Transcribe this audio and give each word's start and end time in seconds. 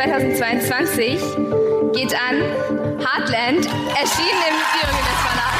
2022 0.00 1.20
geht 1.92 2.14
an 2.14 2.40
Heartland, 3.00 3.66
erschienen 3.66 4.46
im 4.48 4.56
Diogenes 4.72 5.18
Verlag. 5.20 5.58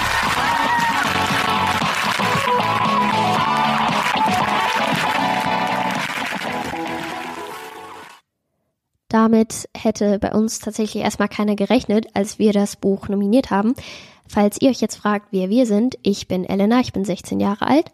Damit 9.09 9.69
hätte 9.77 10.19
bei 10.19 10.33
uns 10.33 10.59
tatsächlich 10.61 11.03
erstmal 11.03 11.29
keiner 11.29 11.55
gerechnet, 11.55 12.07
als 12.15 12.39
wir 12.39 12.55
das 12.55 12.77
Buch 12.77 13.09
nominiert 13.09 13.51
haben. 13.51 13.75
Falls 14.27 14.59
ihr 14.63 14.71
euch 14.71 14.81
jetzt 14.81 14.97
fragt, 14.97 15.27
wer 15.33 15.51
wir 15.51 15.67
sind, 15.67 15.99
ich 16.03 16.29
bin 16.29 16.47
Elena, 16.47 16.81
ich 16.81 16.95
bin 16.95 17.05
16 17.05 17.41
Jahre 17.41 17.67
alt. 17.67 17.93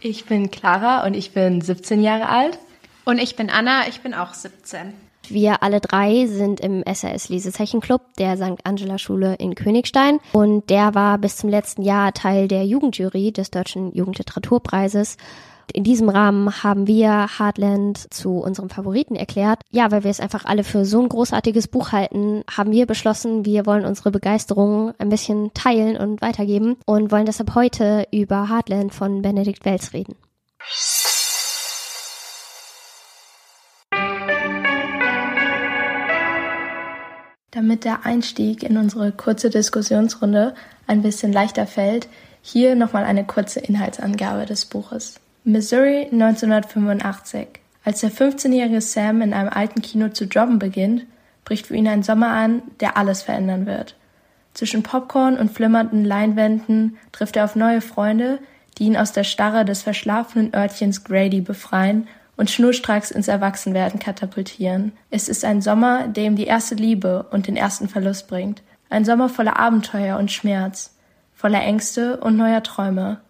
Ich 0.00 0.26
bin 0.26 0.50
Clara 0.50 1.06
und 1.06 1.14
ich 1.14 1.32
bin 1.32 1.62
17 1.62 2.02
Jahre 2.02 2.28
alt. 2.28 2.58
Und 3.06 3.16
ich 3.16 3.36
bin 3.36 3.48
Anna, 3.48 3.88
ich 3.88 4.02
bin 4.02 4.12
auch 4.12 4.34
17. 4.34 5.05
Wir 5.30 5.62
alle 5.62 5.80
drei 5.80 6.26
sind 6.26 6.60
im 6.60 6.82
SAS 6.92 7.28
Lesezeichenclub 7.28 8.02
der 8.18 8.36
St. 8.36 8.60
Angela 8.64 8.98
Schule 8.98 9.34
in 9.34 9.54
Königstein 9.54 10.20
und 10.32 10.70
der 10.70 10.94
war 10.94 11.18
bis 11.18 11.36
zum 11.36 11.50
letzten 11.50 11.82
Jahr 11.82 12.12
Teil 12.12 12.48
der 12.48 12.64
Jugendjury 12.66 13.32
des 13.32 13.50
Deutschen 13.50 13.92
Jugendliteraturpreises 13.92 15.16
in 15.72 15.84
diesem 15.84 16.08
Rahmen 16.08 16.62
haben 16.62 16.86
wir 16.86 17.28
Heartland 17.38 18.12
zu 18.12 18.38
unserem 18.38 18.70
Favoriten 18.70 19.16
erklärt. 19.16 19.60
Ja, 19.70 19.90
weil 19.90 20.04
wir 20.04 20.10
es 20.10 20.20
einfach 20.20 20.44
alle 20.44 20.64
für 20.64 20.84
so 20.84 21.00
ein 21.00 21.08
großartiges 21.08 21.68
Buch 21.68 21.92
halten, 21.92 22.44
haben 22.50 22.72
wir 22.72 22.86
beschlossen, 22.86 23.44
wir 23.44 23.66
wollen 23.66 23.84
unsere 23.84 24.10
Begeisterung 24.10 24.92
ein 24.98 25.08
bisschen 25.08 25.52
teilen 25.54 25.96
und 25.96 26.22
weitergeben 26.22 26.76
und 26.86 27.10
wollen 27.10 27.26
deshalb 27.26 27.54
heute 27.54 28.06
über 28.12 28.48
Heartland 28.48 28.94
von 28.94 29.22
Benedikt 29.22 29.64
Wells 29.64 29.92
reden. 29.92 30.14
Damit 37.56 37.84
der 37.84 38.04
Einstieg 38.04 38.62
in 38.62 38.76
unsere 38.76 39.12
kurze 39.12 39.48
Diskussionsrunde 39.48 40.54
ein 40.86 41.00
bisschen 41.00 41.32
leichter 41.32 41.66
fällt, 41.66 42.06
hier 42.42 42.74
nochmal 42.74 43.04
eine 43.04 43.24
kurze 43.24 43.60
Inhaltsangabe 43.60 44.44
des 44.44 44.66
Buches. 44.66 45.20
Missouri 45.42 46.06
1985. 46.12 47.48
Als 47.82 48.00
der 48.00 48.10
15-jährige 48.10 48.82
Sam 48.82 49.22
in 49.22 49.32
einem 49.32 49.48
alten 49.48 49.80
Kino 49.80 50.10
zu 50.10 50.24
jobben 50.24 50.58
beginnt, 50.58 51.06
bricht 51.46 51.68
für 51.68 51.76
ihn 51.76 51.88
ein 51.88 52.02
Sommer 52.02 52.28
an, 52.28 52.60
der 52.80 52.98
alles 52.98 53.22
verändern 53.22 53.64
wird. 53.64 53.96
Zwischen 54.52 54.82
Popcorn 54.82 55.38
und 55.38 55.50
flimmernden 55.50 56.04
Leinwänden 56.04 56.98
trifft 57.10 57.36
er 57.36 57.44
auf 57.44 57.56
neue 57.56 57.80
Freunde, 57.80 58.38
die 58.76 58.84
ihn 58.84 58.98
aus 58.98 59.12
der 59.12 59.24
Starre 59.24 59.64
des 59.64 59.80
verschlafenen 59.80 60.54
Örtchens 60.54 61.04
Grady 61.04 61.40
befreien 61.40 62.06
und 62.36 62.50
schnurstracks 62.50 63.10
ins 63.10 63.28
Erwachsenwerden 63.28 63.98
katapultieren. 63.98 64.92
Es 65.10 65.28
ist 65.28 65.44
ein 65.44 65.62
Sommer, 65.62 66.08
der 66.08 66.24
ihm 66.24 66.36
die 66.36 66.46
erste 66.46 66.74
Liebe 66.74 67.26
und 67.30 67.46
den 67.46 67.56
ersten 67.56 67.88
Verlust 67.88 68.28
bringt. 68.28 68.62
Ein 68.90 69.04
Sommer 69.04 69.28
voller 69.28 69.58
Abenteuer 69.58 70.18
und 70.18 70.30
Schmerz, 70.30 70.94
voller 71.34 71.62
Ängste 71.62 72.18
und 72.18 72.36
neuer 72.36 72.62
Träume. 72.62 73.20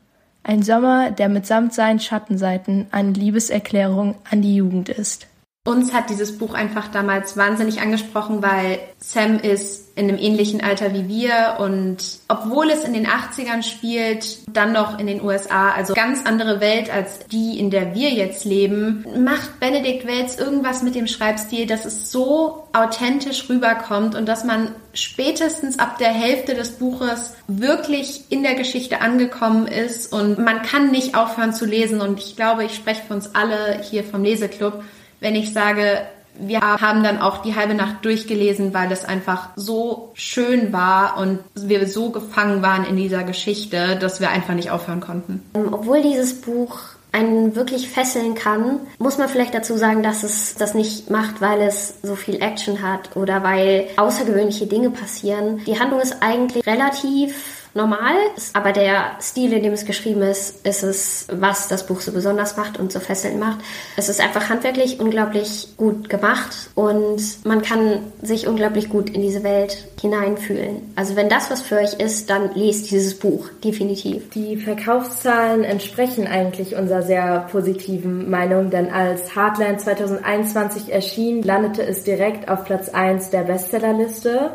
Ein 0.42 0.62
Sommer, 0.62 1.10
der 1.10 1.28
mitsamt 1.28 1.74
seinen 1.74 1.98
Schattenseiten 1.98 2.86
eine 2.90 3.12
Liebeserklärung 3.12 4.16
an 4.30 4.42
die 4.42 4.56
Jugend 4.56 4.88
ist. 4.88 5.26
Uns 5.66 5.92
hat 5.92 6.10
dieses 6.10 6.38
Buch 6.38 6.54
einfach 6.54 6.88
damals 6.88 7.36
wahnsinnig 7.36 7.80
angesprochen, 7.80 8.40
weil 8.40 8.78
Sam 8.98 9.40
ist 9.40 9.86
in 9.96 10.08
einem 10.08 10.18
ähnlichen 10.18 10.62
Alter 10.62 10.92
wie 10.92 11.08
wir 11.08 11.56
und 11.58 11.96
obwohl 12.28 12.70
es 12.70 12.84
in 12.84 12.92
den 12.92 13.06
80ern 13.06 13.62
spielt, 13.62 14.38
dann 14.46 14.72
noch 14.72 14.98
in 14.98 15.06
den 15.08 15.22
USA, 15.22 15.70
also 15.70 15.94
ganz 15.94 16.24
andere 16.24 16.60
Welt 16.60 16.88
als 16.92 17.26
die, 17.32 17.58
in 17.58 17.70
der 17.70 17.94
wir 17.94 18.10
jetzt 18.10 18.44
leben, 18.44 19.04
macht 19.18 19.58
Benedikt 19.58 20.06
Wells 20.06 20.38
irgendwas 20.38 20.82
mit 20.82 20.94
dem 20.94 21.08
Schreibstil, 21.08 21.66
dass 21.66 21.84
es 21.84 22.12
so 22.12 22.68
authentisch 22.72 23.48
rüberkommt 23.48 24.14
und 24.14 24.26
dass 24.26 24.44
man 24.44 24.70
spätestens 24.92 25.78
ab 25.78 25.98
der 25.98 26.12
Hälfte 26.12 26.54
des 26.54 26.72
Buches 26.72 27.34
wirklich 27.48 28.24
in 28.28 28.42
der 28.42 28.54
Geschichte 28.54 29.00
angekommen 29.00 29.66
ist 29.66 30.12
und 30.12 30.38
man 30.38 30.62
kann 30.62 30.92
nicht 30.92 31.16
aufhören 31.16 31.54
zu 31.54 31.64
lesen 31.64 32.00
und 32.00 32.20
ich 32.20 32.36
glaube, 32.36 32.64
ich 32.64 32.74
spreche 32.74 33.02
für 33.02 33.14
uns 33.14 33.34
alle 33.34 33.80
hier 33.82 34.04
vom 34.04 34.22
Leseklub, 34.22 34.84
wenn 35.20 35.34
ich 35.34 35.52
sage, 35.52 36.02
wir 36.38 36.60
haben 36.60 37.02
dann 37.02 37.20
auch 37.20 37.38
die 37.38 37.54
halbe 37.54 37.74
Nacht 37.74 38.04
durchgelesen, 38.04 38.74
weil 38.74 38.92
es 38.92 39.04
einfach 39.04 39.50
so 39.56 40.10
schön 40.14 40.72
war 40.72 41.18
und 41.18 41.38
wir 41.54 41.86
so 41.88 42.10
gefangen 42.10 42.62
waren 42.62 42.84
in 42.84 42.96
dieser 42.96 43.24
Geschichte, 43.24 43.96
dass 43.96 44.20
wir 44.20 44.30
einfach 44.30 44.54
nicht 44.54 44.70
aufhören 44.70 45.00
konnten. 45.00 45.42
Ähm, 45.54 45.72
obwohl 45.72 46.02
dieses 46.02 46.40
Buch 46.40 46.78
einen 47.12 47.56
wirklich 47.56 47.88
fesseln 47.88 48.34
kann, 48.34 48.80
muss 48.98 49.16
man 49.16 49.28
vielleicht 49.28 49.54
dazu 49.54 49.76
sagen, 49.76 50.02
dass 50.02 50.22
es 50.22 50.54
das 50.56 50.74
nicht 50.74 51.08
macht, 51.08 51.40
weil 51.40 51.62
es 51.62 51.94
so 52.02 52.14
viel 52.14 52.42
Action 52.42 52.82
hat 52.82 53.16
oder 53.16 53.42
weil 53.42 53.88
außergewöhnliche 53.96 54.66
Dinge 54.66 54.90
passieren. 54.90 55.62
Die 55.66 55.80
Handlung 55.80 56.00
ist 56.00 56.16
eigentlich 56.20 56.66
relativ 56.66 57.55
normal, 57.76 58.14
aber 58.54 58.72
der 58.72 59.12
Stil, 59.20 59.52
in 59.52 59.62
dem 59.62 59.72
es 59.72 59.84
geschrieben 59.84 60.22
ist, 60.22 60.66
ist 60.66 60.82
es, 60.82 61.26
was 61.30 61.68
das 61.68 61.86
Buch 61.86 62.00
so 62.00 62.12
besonders 62.12 62.56
macht 62.56 62.78
und 62.78 62.90
so 62.90 63.00
fesselnd 63.00 63.38
macht. 63.38 63.58
Es 63.96 64.08
ist 64.08 64.20
einfach 64.20 64.48
handwerklich 64.48 64.98
unglaublich 64.98 65.68
gut 65.76 66.08
gemacht 66.08 66.70
und 66.74 67.20
man 67.44 67.62
kann 67.62 68.00
sich 68.22 68.46
unglaublich 68.46 68.88
gut 68.88 69.10
in 69.10 69.22
diese 69.22 69.42
Welt 69.42 69.86
hineinfühlen. 70.00 70.92
Also 70.96 71.16
wenn 71.16 71.28
das 71.28 71.50
was 71.50 71.60
für 71.60 71.76
euch 71.76 71.94
ist, 71.94 72.30
dann 72.30 72.54
lest 72.54 72.90
dieses 72.90 73.18
Buch, 73.18 73.48
definitiv. 73.62 74.30
Die 74.30 74.56
Verkaufszahlen 74.56 75.64
entsprechen 75.64 76.26
eigentlich 76.26 76.74
unserer 76.74 77.02
sehr 77.02 77.46
positiven 77.52 78.30
Meinung, 78.30 78.70
denn 78.70 78.90
als 78.90 79.36
Heartland 79.36 79.80
2021 79.80 80.92
erschien, 80.92 81.42
landete 81.42 81.82
es 81.82 82.04
direkt 82.04 82.48
auf 82.48 82.64
Platz 82.64 82.88
1 82.88 83.30
der 83.30 83.42
Bestsellerliste. 83.42 84.50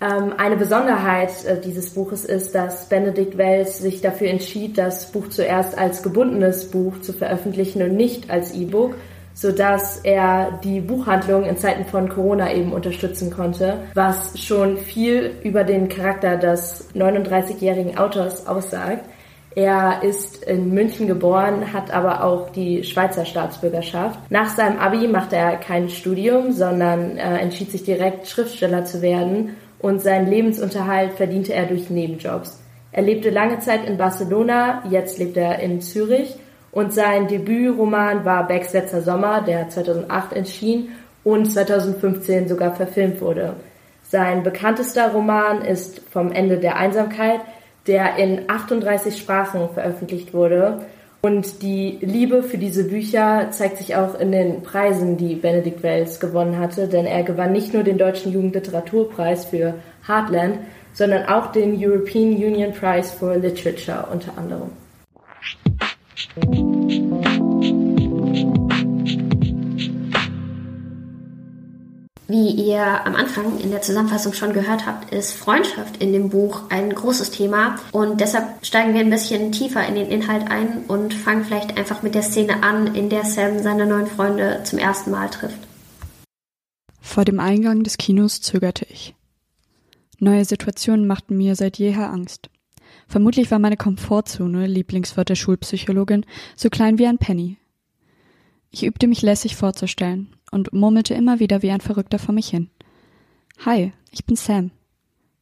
Ähm, 0.00 0.34
eine 0.36 0.56
Besonderheit 0.56 1.44
äh, 1.46 1.58
dieses 1.58 1.94
Buches 1.94 2.26
ist, 2.26 2.54
dass 2.54 2.88
Benedict 2.88 3.38
Wells 3.38 3.78
sich 3.78 4.02
dafür 4.02 4.28
entschied, 4.28 4.76
das 4.76 5.10
Buch 5.10 5.28
zuerst 5.28 5.78
als 5.78 6.02
gebundenes 6.02 6.70
Buch 6.70 7.00
zu 7.00 7.14
veröffentlichen 7.14 7.82
und 7.82 7.96
nicht 7.96 8.28
als 8.30 8.54
E-Book, 8.54 8.96
sodass 9.32 10.00
er 10.02 10.60
die 10.62 10.80
Buchhandlung 10.80 11.44
in 11.44 11.56
Zeiten 11.56 11.86
von 11.86 12.10
Corona 12.10 12.52
eben 12.52 12.72
unterstützen 12.72 13.30
konnte, 13.30 13.78
was 13.94 14.38
schon 14.38 14.76
viel 14.76 15.32
über 15.42 15.64
den 15.64 15.88
Charakter 15.88 16.36
des 16.36 16.90
39-jährigen 16.94 17.96
Autors 17.96 18.46
aussagt. 18.46 19.04
Er 19.54 20.02
ist 20.02 20.44
in 20.44 20.74
München 20.74 21.06
geboren, 21.06 21.72
hat 21.72 21.90
aber 21.90 22.22
auch 22.22 22.50
die 22.50 22.84
Schweizer 22.84 23.24
Staatsbürgerschaft. 23.24 24.18
Nach 24.30 24.50
seinem 24.50 24.78
Abi 24.78 25.08
machte 25.08 25.36
er 25.36 25.56
kein 25.56 25.88
Studium, 25.88 26.52
sondern 26.52 27.16
äh, 27.16 27.38
entschied 27.38 27.70
sich 27.70 27.82
direkt 27.82 28.28
Schriftsteller 28.28 28.84
zu 28.84 29.00
werden 29.00 29.56
und 29.78 30.00
seinen 30.00 30.28
Lebensunterhalt 30.28 31.12
verdiente 31.14 31.52
er 31.52 31.66
durch 31.66 31.90
Nebenjobs. 31.90 32.60
Er 32.92 33.02
lebte 33.02 33.30
lange 33.30 33.58
Zeit 33.58 33.86
in 33.86 33.96
Barcelona, 33.96 34.82
jetzt 34.90 35.18
lebt 35.18 35.36
er 35.36 35.58
in 35.58 35.80
Zürich 35.80 36.34
und 36.72 36.94
sein 36.94 37.28
Debütroman 37.28 38.24
war 38.24 38.46
Becks 38.46 38.72
letzter 38.72 39.02
Sommer, 39.02 39.42
der 39.42 39.68
2008 39.68 40.32
erschien 40.32 40.88
und 41.24 41.50
2015 41.52 42.48
sogar 42.48 42.74
verfilmt 42.74 43.20
wurde. 43.20 43.56
Sein 44.02 44.42
bekanntester 44.42 45.12
Roman 45.12 45.62
ist 45.62 46.00
Vom 46.10 46.32
Ende 46.32 46.58
der 46.58 46.76
Einsamkeit, 46.76 47.40
der 47.86 48.16
in 48.16 48.48
38 48.48 49.18
Sprachen 49.18 49.68
veröffentlicht 49.74 50.32
wurde 50.32 50.86
und 51.26 51.60
die 51.60 51.98
Liebe 52.02 52.44
für 52.44 52.56
diese 52.56 52.84
Bücher 52.84 53.48
zeigt 53.50 53.78
sich 53.78 53.96
auch 53.96 54.14
in 54.16 54.30
den 54.30 54.62
Preisen, 54.62 55.16
die 55.16 55.34
Benedikt 55.34 55.82
Wells 55.82 56.20
gewonnen 56.20 56.56
hatte, 56.56 56.86
denn 56.86 57.04
er 57.04 57.24
gewann 57.24 57.50
nicht 57.50 57.74
nur 57.74 57.82
den 57.82 57.98
Deutschen 57.98 58.32
Jugendliteraturpreis 58.32 59.46
für 59.46 59.74
Heartland, 60.06 60.60
sondern 60.92 61.26
auch 61.28 61.50
den 61.50 61.76
European 61.76 62.28
Union 62.28 62.72
Prize 62.72 63.12
for 63.12 63.34
Literature 63.36 64.06
unter 64.12 64.38
anderem. 64.38 64.70
Wie 72.28 72.50
ihr 72.50 73.06
am 73.06 73.14
Anfang 73.14 73.60
in 73.60 73.70
der 73.70 73.82
Zusammenfassung 73.82 74.32
schon 74.32 74.52
gehört 74.52 74.84
habt, 74.84 75.12
ist 75.14 75.34
Freundschaft 75.34 76.02
in 76.02 76.12
dem 76.12 76.28
Buch 76.28 76.62
ein 76.70 76.92
großes 76.92 77.30
Thema 77.30 77.76
und 77.92 78.20
deshalb 78.20 78.66
steigen 78.66 78.94
wir 78.94 79.00
ein 79.00 79.10
bisschen 79.10 79.52
tiefer 79.52 79.86
in 79.86 79.94
den 79.94 80.08
Inhalt 80.08 80.50
ein 80.50 80.84
und 80.88 81.14
fangen 81.14 81.44
vielleicht 81.44 81.78
einfach 81.78 82.02
mit 82.02 82.16
der 82.16 82.22
Szene 82.22 82.64
an, 82.64 82.96
in 82.96 83.10
der 83.10 83.24
Sam 83.24 83.60
seine 83.60 83.86
neuen 83.86 84.08
Freunde 84.08 84.62
zum 84.64 84.80
ersten 84.80 85.12
Mal 85.12 85.28
trifft. 85.30 85.58
Vor 87.00 87.24
dem 87.24 87.38
Eingang 87.38 87.84
des 87.84 87.96
Kinos 87.96 88.40
zögerte 88.40 88.86
ich. 88.90 89.14
Neue 90.18 90.44
Situationen 90.44 91.06
machten 91.06 91.36
mir 91.36 91.54
seit 91.54 91.78
jeher 91.78 92.10
Angst. 92.10 92.50
Vermutlich 93.06 93.52
war 93.52 93.60
meine 93.60 93.76
Komfortzone, 93.76 94.66
Lieblingswort 94.66 95.28
der 95.28 95.36
Schulpsychologin, 95.36 96.26
so 96.56 96.70
klein 96.70 96.98
wie 96.98 97.06
ein 97.06 97.18
Penny. 97.18 97.56
Ich 98.72 98.84
übte 98.84 99.06
mich 99.06 99.22
lässig 99.22 99.54
vorzustellen, 99.54 100.35
und 100.50 100.72
murmelte 100.72 101.14
immer 101.14 101.40
wieder 101.40 101.62
wie 101.62 101.70
ein 101.70 101.80
Verrückter 101.80 102.18
vor 102.18 102.34
mich 102.34 102.48
hin. 102.48 102.70
Hi, 103.64 103.92
ich 104.10 104.24
bin 104.24 104.36
Sam. 104.36 104.70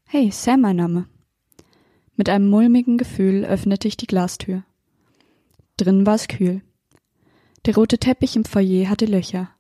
Hey, 0.07 0.31
Sam 0.31 0.61
mein 0.61 0.77
Name. 0.77 1.07
Mit 2.17 2.29
einem 2.29 2.49
mulmigen 2.49 2.99
Gefühl 2.99 3.45
öffnete 3.45 3.89
ich 3.89 3.97
die 3.97 4.07
Glastür. 4.07 4.63
Drin 5.77 6.07
war 6.07 6.15
es 6.15 6.29
kühl. 6.29 6.63
Der 7.67 7.75
rote 7.75 7.99
Teppich 7.99 8.37
im 8.37 8.45
Foyer 8.45 8.89
hatte 8.89 9.07
Löcher. 9.07 9.51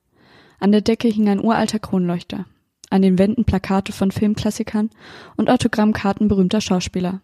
An 0.60 0.70
der 0.70 0.82
Decke 0.82 1.08
hing 1.08 1.28
ein 1.28 1.42
uralter 1.42 1.78
Kronleuchter. 1.78 2.46
An 2.90 3.02
den 3.02 3.18
Wänden 3.18 3.44
Plakate 3.44 3.92
von 3.92 4.12
Filmklassikern 4.12 4.90
und 5.36 5.50
Autogrammkarten 5.50 6.28
berühmter 6.28 6.60
Schauspieler. 6.60 7.22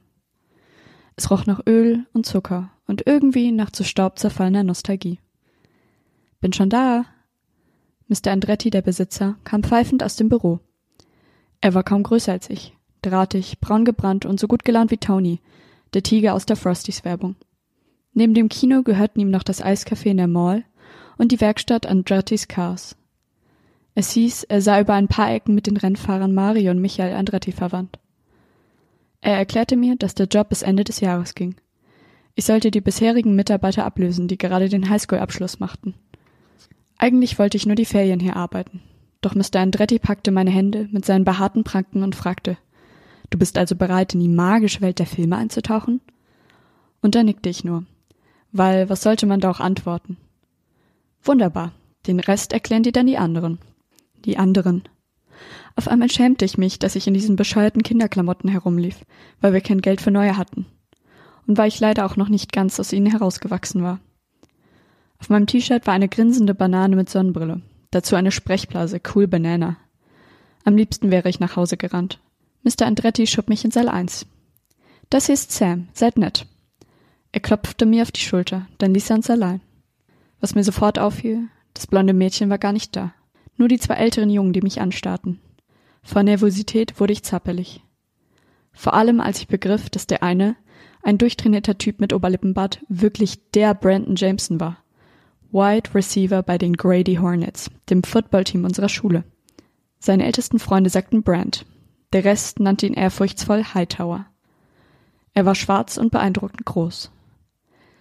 Es 1.16 1.30
roch 1.30 1.46
nach 1.46 1.60
Öl 1.66 2.06
und 2.12 2.26
Zucker 2.26 2.72
und 2.86 3.06
irgendwie 3.06 3.52
nach 3.52 3.70
zu 3.70 3.84
Staub 3.84 4.18
zerfallener 4.18 4.64
Nostalgie. 4.64 5.20
Bin 6.40 6.52
schon 6.52 6.70
da. 6.70 7.04
Mr. 8.10 8.32
Andretti, 8.32 8.70
der 8.70 8.82
Besitzer, 8.82 9.36
kam 9.44 9.62
pfeifend 9.62 10.02
aus 10.02 10.16
dem 10.16 10.28
Büro. 10.28 10.58
Er 11.60 11.74
war 11.74 11.84
kaum 11.84 12.02
größer 12.02 12.32
als 12.32 12.50
ich, 12.50 12.76
drahtig, 13.02 13.60
braun 13.60 13.84
gebrannt 13.84 14.26
und 14.26 14.40
so 14.40 14.48
gut 14.48 14.64
gelaunt 14.64 14.90
wie 14.90 14.96
Tony, 14.96 15.40
der 15.94 16.02
Tiger 16.02 16.34
aus 16.34 16.44
der 16.44 16.56
Frosties 16.56 17.04
Werbung. 17.04 17.36
Neben 18.12 18.34
dem 18.34 18.48
Kino 18.48 18.82
gehörten 18.82 19.20
ihm 19.20 19.30
noch 19.30 19.44
das 19.44 19.62
Eiscafé 19.62 20.06
in 20.06 20.16
der 20.16 20.26
Mall 20.26 20.64
und 21.18 21.30
die 21.30 21.40
Werkstatt 21.40 21.86
Andretti's 21.86 22.48
Cars. 22.48 22.96
Es 23.94 24.10
hieß, 24.10 24.42
er 24.44 24.60
sei 24.60 24.80
über 24.80 24.94
ein 24.94 25.06
paar 25.06 25.32
Ecken 25.32 25.54
mit 25.54 25.68
den 25.68 25.76
Rennfahrern 25.76 26.34
Mario 26.34 26.72
und 26.72 26.80
Michael 26.80 27.14
Andretti 27.14 27.52
verwandt. 27.52 28.00
Er 29.20 29.36
erklärte 29.36 29.76
mir, 29.76 29.94
dass 29.94 30.16
der 30.16 30.26
Job 30.26 30.48
bis 30.48 30.62
Ende 30.62 30.82
des 30.82 30.98
Jahres 30.98 31.36
ging. 31.36 31.54
Ich 32.34 32.44
sollte 32.44 32.72
die 32.72 32.80
bisherigen 32.80 33.36
Mitarbeiter 33.36 33.84
ablösen, 33.84 34.26
die 34.26 34.38
gerade 34.38 34.68
den 34.68 34.88
Highschool-Abschluss 34.88 35.60
machten. 35.60 35.94
Eigentlich 37.02 37.38
wollte 37.38 37.56
ich 37.56 37.64
nur 37.64 37.76
die 37.76 37.86
Ferien 37.86 38.20
hier 38.20 38.36
arbeiten. 38.36 38.82
Doch 39.22 39.34
Mr. 39.34 39.56
Andretti 39.56 39.98
packte 39.98 40.30
meine 40.30 40.50
Hände 40.50 40.86
mit 40.92 41.06
seinen 41.06 41.24
behaarten 41.24 41.64
Pranken 41.64 42.02
und 42.02 42.14
fragte, 42.14 42.58
Du 43.30 43.38
bist 43.38 43.56
also 43.56 43.74
bereit, 43.74 44.12
in 44.12 44.20
die 44.20 44.28
magische 44.28 44.82
Welt 44.82 44.98
der 44.98 45.06
Filme 45.06 45.38
einzutauchen? 45.38 46.02
Und 47.00 47.14
da 47.14 47.22
nickte 47.22 47.48
ich 47.48 47.64
nur. 47.64 47.86
Weil, 48.52 48.90
was 48.90 49.02
sollte 49.02 49.24
man 49.24 49.40
da 49.40 49.50
auch 49.50 49.60
antworten? 49.60 50.18
Wunderbar. 51.22 51.72
Den 52.06 52.20
Rest 52.20 52.52
erklären 52.52 52.82
dir 52.82 52.92
dann 52.92 53.06
die 53.06 53.16
anderen. 53.16 53.60
Die 54.26 54.36
anderen. 54.36 54.82
Auf 55.76 55.88
einmal 55.88 56.10
schämte 56.10 56.44
ich 56.44 56.58
mich, 56.58 56.78
dass 56.78 56.96
ich 56.96 57.06
in 57.06 57.14
diesen 57.14 57.36
bescheuerten 57.36 57.82
Kinderklamotten 57.82 58.50
herumlief, 58.50 59.06
weil 59.40 59.54
wir 59.54 59.62
kein 59.62 59.80
Geld 59.80 60.02
für 60.02 60.10
neue 60.10 60.36
hatten. 60.36 60.66
Und 61.46 61.56
weil 61.56 61.68
ich 61.68 61.80
leider 61.80 62.04
auch 62.04 62.16
noch 62.16 62.28
nicht 62.28 62.52
ganz 62.52 62.78
aus 62.78 62.92
ihnen 62.92 63.06
herausgewachsen 63.06 63.82
war. 63.82 64.00
Auf 65.20 65.28
meinem 65.28 65.46
T-Shirt 65.46 65.86
war 65.86 65.94
eine 65.94 66.08
grinsende 66.08 66.54
Banane 66.54 66.96
mit 66.96 67.10
Sonnenbrille. 67.10 67.60
Dazu 67.90 68.16
eine 68.16 68.32
Sprechblase, 68.32 69.00
cool 69.14 69.26
Banana. 69.26 69.76
Am 70.64 70.76
liebsten 70.76 71.10
wäre 71.10 71.28
ich 71.28 71.40
nach 71.40 71.56
Hause 71.56 71.76
gerannt. 71.76 72.20
Mr. 72.62 72.86
Andretti 72.86 73.26
schob 73.26 73.48
mich 73.48 73.64
in 73.64 73.70
Saal 73.70 73.88
1. 73.88 74.26
Das 75.08 75.26
hier 75.26 75.34
ist 75.34 75.52
Sam, 75.52 75.88
seid 75.92 76.18
nett. 76.18 76.46
Er 77.32 77.40
klopfte 77.40 77.86
mir 77.86 78.02
auf 78.02 78.12
die 78.12 78.20
Schulter, 78.20 78.66
dann 78.78 78.94
ließ 78.94 79.10
er 79.10 79.16
uns 79.16 79.30
allein. 79.30 79.60
Was 80.40 80.54
mir 80.54 80.64
sofort 80.64 80.98
auffiel, 80.98 81.48
das 81.74 81.86
blonde 81.86 82.12
Mädchen 82.12 82.50
war 82.50 82.58
gar 82.58 82.72
nicht 82.72 82.96
da. 82.96 83.12
Nur 83.56 83.68
die 83.68 83.78
zwei 83.78 83.94
älteren 83.94 84.30
Jungen, 84.30 84.52
die 84.52 84.62
mich 84.62 84.80
anstarrten. 84.80 85.40
Vor 86.02 86.22
Nervosität 86.22 86.98
wurde 86.98 87.12
ich 87.12 87.22
zappelig. 87.22 87.82
Vor 88.72 88.94
allem, 88.94 89.20
als 89.20 89.38
ich 89.40 89.48
begriff, 89.48 89.90
dass 89.90 90.06
der 90.06 90.22
eine, 90.22 90.56
ein 91.02 91.18
durchtrainierter 91.18 91.76
Typ 91.76 92.00
mit 92.00 92.12
Oberlippenbart, 92.12 92.80
wirklich 92.88 93.50
der 93.52 93.74
Brandon 93.74 94.16
Jameson 94.16 94.60
war. 94.60 94.79
Wide 95.52 95.94
Receiver 95.94 96.42
bei 96.42 96.58
den 96.58 96.74
Grady 96.74 97.16
Hornets, 97.16 97.70
dem 97.88 98.02
Footballteam 98.04 98.64
unserer 98.64 98.88
Schule. 98.88 99.24
Seine 99.98 100.24
ältesten 100.24 100.58
Freunde 100.58 100.90
sagten 100.90 101.22
Brand. 101.22 101.66
Der 102.12 102.24
Rest 102.24 102.60
nannte 102.60 102.86
ihn 102.86 102.94
ehrfurchtsvoll 102.94 103.64
Hightower. 103.74 104.26
Er 105.34 105.46
war 105.46 105.54
schwarz 105.54 105.96
und 105.96 106.12
beeindruckend 106.12 106.64
groß. 106.64 107.10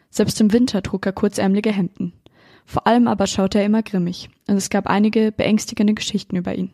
Selbst 0.10 0.40
im 0.42 0.54
Winter 0.54 0.82
trug 0.82 1.06
er 1.06 1.12
kurzärmelige 1.12 1.72
Hemden. 1.72 2.14
Vor 2.66 2.86
allem 2.86 3.08
aber 3.08 3.26
schaute 3.26 3.60
er 3.60 3.66
immer 3.66 3.82
grimmig, 3.82 4.30
und 4.48 4.56
es 4.56 4.70
gab 4.70 4.88
einige 4.88 5.32
beängstigende 5.32 5.96
Geschichten 5.96 6.36
über 6.36 6.56
ihn. 6.56 6.72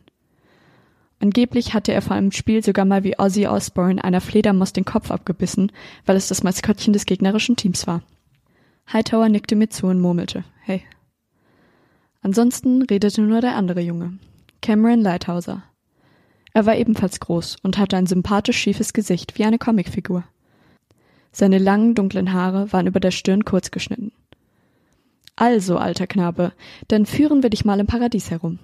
Angeblich 1.20 1.72
hatte 1.72 1.92
er 1.92 2.02
vor 2.02 2.16
einem 2.16 2.32
Spiel 2.32 2.62
sogar 2.62 2.84
mal 2.84 3.02
wie 3.02 3.18
Ozzy 3.18 3.46
Osbourne 3.46 4.04
einer 4.04 4.20
Fledermaus 4.20 4.74
den 4.74 4.84
Kopf 4.84 5.10
abgebissen, 5.10 5.72
weil 6.04 6.16
es 6.16 6.28
das 6.28 6.42
Maskottchen 6.42 6.92
des 6.92 7.06
gegnerischen 7.06 7.56
Teams 7.56 7.86
war. 7.86 8.02
Hightower 8.92 9.28
nickte 9.28 9.56
mir 9.56 9.68
zu 9.68 9.86
und 9.86 10.00
murmelte, 10.00 10.44
hey. 10.62 10.82
Ansonsten 12.22 12.82
redete 12.82 13.22
nur 13.22 13.40
der 13.40 13.56
andere 13.56 13.80
Junge, 13.80 14.18
Cameron 14.62 15.00
Lighthouser. 15.00 15.62
Er 16.52 16.66
war 16.66 16.76
ebenfalls 16.76 17.20
groß 17.20 17.56
und 17.62 17.78
hatte 17.78 17.96
ein 17.96 18.06
sympathisch 18.06 18.58
schiefes 18.58 18.92
Gesicht 18.92 19.38
wie 19.38 19.44
eine 19.44 19.58
Comicfigur. 19.58 20.24
Seine 21.32 21.58
langen, 21.58 21.94
dunklen 21.94 22.32
Haare 22.32 22.72
waren 22.72 22.86
über 22.86 23.00
der 23.00 23.10
Stirn 23.10 23.44
kurz 23.44 23.70
geschnitten. 23.70 24.12
Also, 25.36 25.76
alter 25.76 26.06
Knabe, 26.06 26.52
dann 26.88 27.04
führen 27.04 27.42
wir 27.42 27.50
dich 27.50 27.66
mal 27.66 27.78
im 27.78 27.86
Paradies 27.86 28.30
herum. 28.30 28.58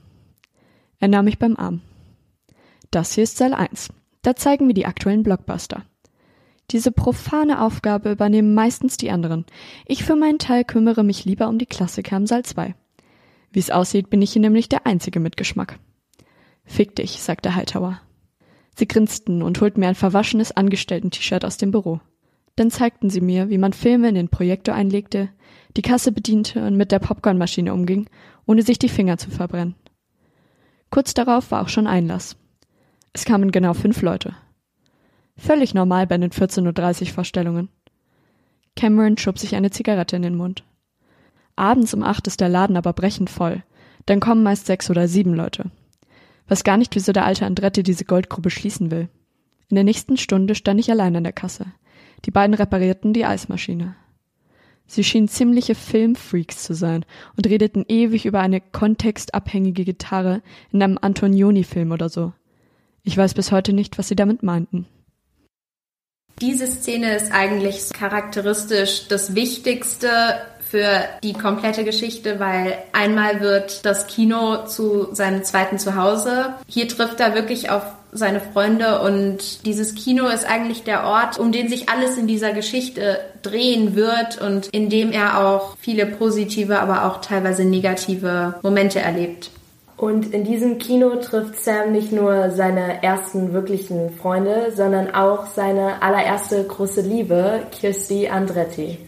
Er 0.99 1.09
nahm 1.09 1.27
mich 1.27 1.39
beim 1.39 1.57
Arm. 1.57 1.83
Das 2.91 3.13
hier 3.15 3.25
ist 3.25 3.37
Saal 3.37 3.53
1. 3.53 3.91
Da 4.23 4.37
zeigen 4.37 4.69
wir 4.69 4.75
die 4.75 4.87
aktuellen 4.87 5.23
Blockbuster. 5.23 5.85
Diese 6.71 6.93
profane 6.93 7.61
Aufgabe 7.61 8.11
übernehmen 8.11 8.55
meistens 8.55 8.97
die 8.97 9.11
anderen. 9.11 9.45
Ich 9.87 10.05
für 10.05 10.17
meinen 10.17 10.39
Teil 10.39 10.65
kümmere 10.65 11.05
mich 11.05 11.25
lieber 11.25 11.49
um 11.49 11.59
die 11.59 11.67
Klassiker 11.67 12.17
im 12.17 12.27
Saal 12.27 12.45
2. 12.45 12.75
Wie 13.51 13.59
es 13.59 13.71
aussieht, 13.71 14.09
bin 14.09 14.23
ich 14.23 14.33
hier 14.33 14.41
nämlich 14.41 14.69
der 14.69 14.87
Einzige 14.87 15.21
mit 15.21 15.37
Geschmack. 15.37 15.79
Fick 16.65 16.97
dich, 16.97 17.21
sagte 17.21 17.55
Hightower. 17.55 18.01
Sie 18.75 18.89
grinsten 18.89 19.43
und 19.43 19.61
holten 19.61 19.81
mir 19.81 19.89
ein 19.89 19.95
verwaschenes 19.95 20.53
Angestellten-T-Shirt 20.53 21.45
aus 21.45 21.59
dem 21.59 21.71
Büro. 21.71 22.01
Dann 22.57 22.71
zeigten 22.71 23.11
sie 23.11 23.21
mir, 23.21 23.51
wie 23.51 23.59
man 23.59 23.73
Filme 23.73 24.09
in 24.09 24.15
den 24.15 24.29
Projektor 24.29 24.75
einlegte, 24.75 25.29
die 25.77 25.83
Kasse 25.83 26.13
bediente 26.13 26.65
und 26.67 26.77
mit 26.77 26.93
der 26.93 26.99
Popcornmaschine 26.99 27.73
umging, 27.73 28.09
ohne 28.47 28.63
sich 28.63 28.79
die 28.79 28.89
Finger 28.89 29.19
zu 29.19 29.31
verbrennen. 29.31 29.75
Kurz 30.91 31.15
darauf 31.15 31.51
war 31.51 31.63
auch 31.63 31.69
schon 31.69 31.87
Einlass. 31.87 32.37
Es 33.13 33.25
kamen 33.25 33.51
genau 33.51 33.75
fünf 33.75 34.03
Leute. 34.03 34.35
Völlig 35.37 35.75
normal 35.75 36.07
bei 36.07 36.19
den 36.19 36.31
14.30 36.31 37.03
Uhr 37.03 37.07
Vorstellungen. 37.09 37.69
Cameron 38.77 39.19
schob 39.19 39.39
sich 39.39 39.55
eine 39.55 39.71
Zigarette 39.71 40.17
in 40.17 40.23
den 40.23 40.37
Mund. 40.37 40.65
Abends 41.57 41.93
um 41.95 42.03
acht 42.03 42.27
ist 42.27 42.41
der 42.41 42.49
Laden 42.49 42.77
aber 42.77 42.93
brechend 42.93 43.31
voll. 43.31 43.63
Dann 44.07 44.21
kommen 44.21 44.43
meist 44.43 44.67
sechs 44.67 44.91
oder 44.91 45.09
sieben 45.09 45.35
Leute. 45.35 45.71
Weiß 46.49 46.65
gar 46.65 46.77
nicht, 46.77 46.95
wieso 46.95 47.13
der 47.13 47.25
alte 47.25 47.47
Andretti 47.47 47.83
diese 47.83 48.05
Goldgrube 48.05 48.51
schließen 48.51 48.91
will. 48.91 49.09
In 49.69 49.77
der 49.77 49.85
nächsten 49.85 50.17
Stunde 50.17 50.55
stand 50.55 50.81
ich 50.81 50.91
allein 50.91 51.17
an 51.17 51.25
der 51.25 51.33
Kasse. 51.33 51.67
Die 52.25 52.31
beiden 52.31 52.55
reparierten 52.55 53.13
die 53.13 53.25
Eismaschine. 53.25 53.95
Sie 54.87 55.05
schienen 55.05 55.29
ziemliche 55.29 55.75
Filmfreaks 55.75 56.65
zu 56.65 56.75
sein 56.75 57.05
und 57.37 57.47
redeten 57.47 57.85
ewig 57.89 58.27
über 58.27 58.41
eine 58.41 58.61
kontextabhängige 58.61 59.85
Gitarre 59.85 60.43
in 60.71 60.83
einem 60.83 60.99
Antonioni-Film 61.01 61.93
oder 61.93 62.09
so. 62.09 62.33
Ich 63.03 63.17
weiß 63.17 63.35
bis 63.35 63.53
heute 63.53 63.73
nicht, 63.73 63.99
was 63.99 64.09
sie 64.09 64.17
damit 64.17 64.43
meinten. 64.43 64.87
Diese 66.43 66.67
Szene 66.67 67.15
ist 67.15 67.31
eigentlich 67.31 67.91
charakteristisch 67.91 69.07
das 69.07 69.37
Wichtigste 69.37 70.09
für 70.69 70.89
die 71.23 71.35
komplette 71.35 71.85
Geschichte, 71.85 72.41
weil 72.41 72.79
einmal 72.93 73.41
wird 73.41 73.87
das 73.87 74.09
Kino 74.09 74.67
zu 74.67 75.15
seinem 75.15 75.45
zweiten 75.45 75.79
Zuhause. 75.79 76.55
Hier 76.67 76.89
trifft 76.89 77.21
er 77.21 77.37
wirklich 77.37 77.71
auf 77.71 77.85
seine 78.11 78.41
Freunde 78.41 79.03
und 79.03 79.65
dieses 79.65 79.95
Kino 79.95 80.27
ist 80.27 80.45
eigentlich 80.45 80.83
der 80.83 81.05
Ort, 81.05 81.39
um 81.39 81.53
den 81.53 81.69
sich 81.69 81.89
alles 81.89 82.19
in 82.19 82.27
dieser 82.27 82.53
Geschichte 82.53 83.21
drehen 83.43 83.95
wird 83.95 84.41
und 84.41 84.67
in 84.67 84.91
dem 84.91 85.13
er 85.13 85.47
auch 85.47 85.77
viele 85.81 86.07
positive, 86.07 86.81
aber 86.81 87.05
auch 87.05 87.21
teilweise 87.21 87.65
negative 87.65 88.57
Momente 88.63 88.99
erlebt. 88.99 89.53
Und 90.03 90.35
in 90.35 90.43
diesem 90.43 90.79
Kino 90.79 91.15
trifft 91.21 91.61
Sam 91.61 91.93
nicht 91.93 92.11
nur 92.11 92.51
seine 92.51 93.05
ersten 93.05 93.53
wirklichen 93.53 94.11
Freunde, 94.11 94.73
sondern 94.75 95.15
auch 95.15 95.47
seine 95.47 96.03
allererste 96.03 96.65
große 96.65 97.03
Liebe, 97.03 97.63
Kirsty 97.71 98.27
Andretti. 98.27 98.99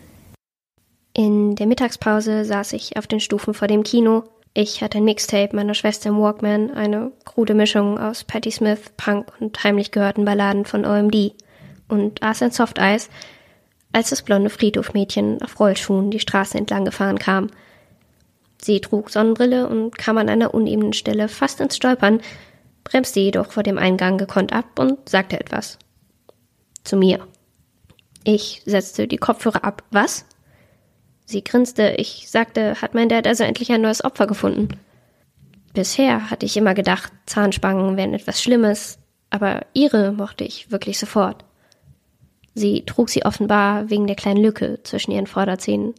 In 1.12 1.56
der 1.56 1.66
Mittagspause 1.66 2.44
saß 2.44 2.74
ich 2.74 2.96
auf 2.96 3.08
den 3.08 3.18
Stufen 3.18 3.54
vor 3.54 3.66
dem 3.66 3.82
Kino 3.82 4.22
ich 4.56 4.82
hatte 4.84 4.98
ein 4.98 5.04
Mixtape 5.04 5.56
meiner 5.56 5.74
Schwester 5.74 6.10
im 6.10 6.20
Walkman, 6.20 6.70
eine 6.70 7.10
krude 7.24 7.54
Mischung 7.54 7.98
aus 7.98 8.22
Patti 8.22 8.52
Smith, 8.52 8.92
Punk 8.96 9.32
und 9.40 9.64
heimlich 9.64 9.90
gehörten 9.90 10.24
Balladen 10.24 10.64
von 10.64 10.86
OMD 10.86 11.32
und 11.88 12.22
aß 12.22 12.42
ein 12.42 12.52
Softeis, 12.52 13.10
als 13.92 14.10
das 14.10 14.22
blonde 14.22 14.50
Friedhofmädchen 14.50 15.42
auf 15.42 15.58
Rollschuhen 15.58 16.12
die 16.12 16.20
Straße 16.20 16.56
entlang 16.56 16.84
gefahren 16.84 17.18
kam. 17.18 17.50
Sie 18.64 18.80
trug 18.80 19.11
Sonnenbrille 19.11 19.68
und 19.68 19.99
kam 19.99 20.16
an 20.16 20.30
einer 20.30 20.54
unebenen 20.54 20.94
Stelle 20.94 21.28
fast 21.28 21.61
ins 21.61 21.76
Stolpern, 21.76 22.23
bremste 22.83 23.21
jedoch 23.21 23.52
vor 23.52 23.62
dem 23.62 23.76
Eingang 23.76 24.16
gekonnt 24.16 24.54
ab 24.54 24.78
und 24.78 25.06
sagte 25.06 25.38
etwas. 25.38 25.78
Zu 26.83 26.97
mir. 26.97 27.28
Ich 28.25 28.62
setzte 28.64 29.06
die 29.06 29.18
Kopfhörer 29.18 29.64
ab. 29.64 29.83
Was? 29.90 30.25
Sie 31.26 31.44
grinste. 31.44 31.97
Ich 31.99 32.30
sagte, 32.30 32.80
hat 32.80 32.94
mein 32.94 33.11
Dad 33.11 33.26
also 33.26 33.44
endlich 33.44 33.71
ein 33.71 33.83
neues 33.83 34.02
Opfer 34.02 34.26
gefunden? 34.26 34.68
Bisher 35.75 36.30
hatte 36.30 36.47
ich 36.47 36.56
immer 36.56 36.73
gedacht, 36.73 37.12
Zahnspangen 37.26 37.99
wären 37.99 38.14
etwas 38.14 38.42
Schlimmes, 38.42 38.99
aber 39.28 39.66
ihre 39.75 40.12
mochte 40.12 40.44
ich 40.44 40.71
wirklich 40.71 40.99
sofort. 40.99 41.44
Sie 42.54 42.87
trug 42.87 43.11
sie 43.11 43.26
offenbar 43.26 43.90
wegen 43.90 44.06
der 44.06 44.16
kleinen 44.16 44.42
Lücke 44.42 44.83
zwischen 44.85 45.11
ihren 45.11 45.26
Vorderzähnen. 45.26 45.92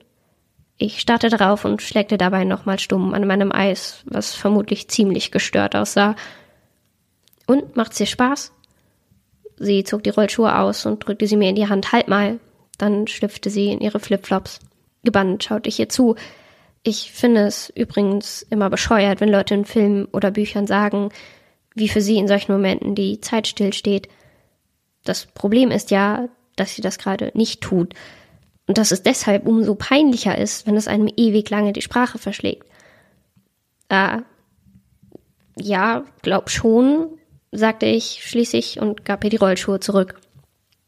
Ich 0.77 0.99
starrte 0.99 1.29
drauf 1.29 1.63
und 1.63 1.81
schleckte 1.81 2.17
dabei 2.17 2.43
nochmal 2.43 2.79
stumm 2.79 3.13
an 3.13 3.25
meinem 3.25 3.51
Eis, 3.51 4.03
was 4.05 4.35
vermutlich 4.35 4.89
ziemlich 4.89 5.31
gestört 5.31 5.75
aussah. 5.75 6.15
Und 7.47 7.75
macht's 7.75 7.97
dir 7.97 8.05
Spaß? 8.05 8.51
Sie 9.57 9.83
zog 9.85 10.03
die 10.03 10.09
Rollschuhe 10.09 10.57
aus 10.57 10.85
und 10.85 11.05
drückte 11.05 11.27
sie 11.27 11.37
mir 11.37 11.49
in 11.49 11.55
die 11.55 11.69
Hand. 11.69 11.91
Halt 11.93 12.07
mal. 12.07 12.39
Dann 12.77 13.07
schlüpfte 13.07 13.49
sie 13.49 13.69
in 13.71 13.79
ihre 13.79 14.01
Flipflops. 14.01 14.59
Gebannt 15.03 15.45
schaute 15.45 15.69
ich 15.69 15.79
ihr 15.79 15.87
zu. 15.87 16.15
Ich 16.83 17.11
finde 17.11 17.45
es 17.45 17.69
übrigens 17.69 18.41
immer 18.49 18.69
bescheuert, 18.69 19.21
wenn 19.21 19.29
Leute 19.29 19.53
in 19.53 19.65
Filmen 19.65 20.05
oder 20.05 20.31
Büchern 20.31 20.67
sagen, 20.67 21.09
wie 21.73 21.87
für 21.87 22.01
sie 22.01 22.17
in 22.17 22.27
solchen 22.27 22.51
Momenten 22.51 22.95
die 22.95 23.21
Zeit 23.21 23.47
stillsteht. 23.47 24.09
Das 25.03 25.25
Problem 25.25 25.71
ist 25.71 25.89
ja, 25.91 26.27
dass 26.55 26.75
sie 26.75 26.81
das 26.81 26.97
gerade 26.97 27.31
nicht 27.33 27.61
tut. 27.61 27.93
Und 28.67 28.77
dass 28.77 28.91
es 28.91 29.03
deshalb 29.03 29.47
umso 29.47 29.75
peinlicher 29.75 30.37
ist, 30.37 30.65
wenn 30.65 30.75
es 30.75 30.87
einem 30.87 31.09
ewig 31.15 31.49
lange 31.49 31.73
die 31.73 31.81
Sprache 31.81 32.17
verschlägt. 32.17 32.67
Äh, 33.89 34.19
ja, 35.57 36.03
glaub 36.21 36.49
schon, 36.49 37.17
sagte 37.51 37.85
ich 37.85 38.23
schließlich 38.23 38.79
und 38.79 39.05
gab 39.05 39.23
ihr 39.23 39.29
die 39.29 39.37
Rollschuhe 39.37 39.79
zurück. 39.79 40.19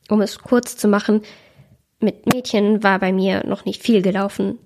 Um 0.09 0.21
es 0.21 0.39
kurz 0.39 0.77
zu 0.77 0.87
machen, 0.87 1.21
mit 1.99 2.25
Mädchen 2.25 2.83
war 2.83 2.99
bei 2.99 3.11
mir 3.11 3.45
noch 3.45 3.65
nicht 3.65 3.81
viel 3.81 4.01
gelaufen. 4.01 4.59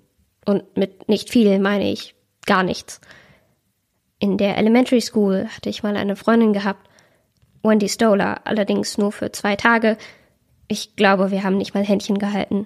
Und 0.45 0.75
mit 0.75 1.07
nicht 1.07 1.29
viel 1.29 1.59
meine 1.59 1.91
ich 1.91 2.15
gar 2.45 2.63
nichts. 2.63 2.99
In 4.19 4.37
der 4.37 4.57
Elementary 4.57 5.01
School 5.01 5.47
hatte 5.55 5.69
ich 5.69 5.83
mal 5.83 5.95
eine 5.97 6.15
Freundin 6.15 6.53
gehabt, 6.53 6.87
Wendy 7.63 7.89
Stoller, 7.89 8.41
allerdings 8.45 8.97
nur 8.97 9.11
für 9.11 9.31
zwei 9.31 9.55
Tage. 9.55 9.97
Ich 10.67 10.95
glaube, 10.95 11.31
wir 11.31 11.43
haben 11.43 11.57
nicht 11.57 11.73
mal 11.73 11.83
Händchen 11.83 12.17
gehalten. 12.17 12.65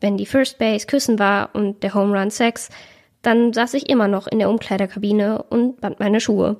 Wenn 0.00 0.16
die 0.16 0.26
First 0.26 0.58
Base 0.58 0.86
Küssen 0.86 1.18
war 1.18 1.50
und 1.54 1.82
der 1.82 1.94
Home 1.94 2.18
Run 2.18 2.30
Sex, 2.30 2.68
dann 3.22 3.52
saß 3.52 3.74
ich 3.74 3.88
immer 3.88 4.08
noch 4.08 4.26
in 4.26 4.38
der 4.38 4.48
Umkleiderkabine 4.50 5.42
und 5.44 5.80
band 5.80 6.00
meine 6.00 6.20
Schuhe. 6.20 6.56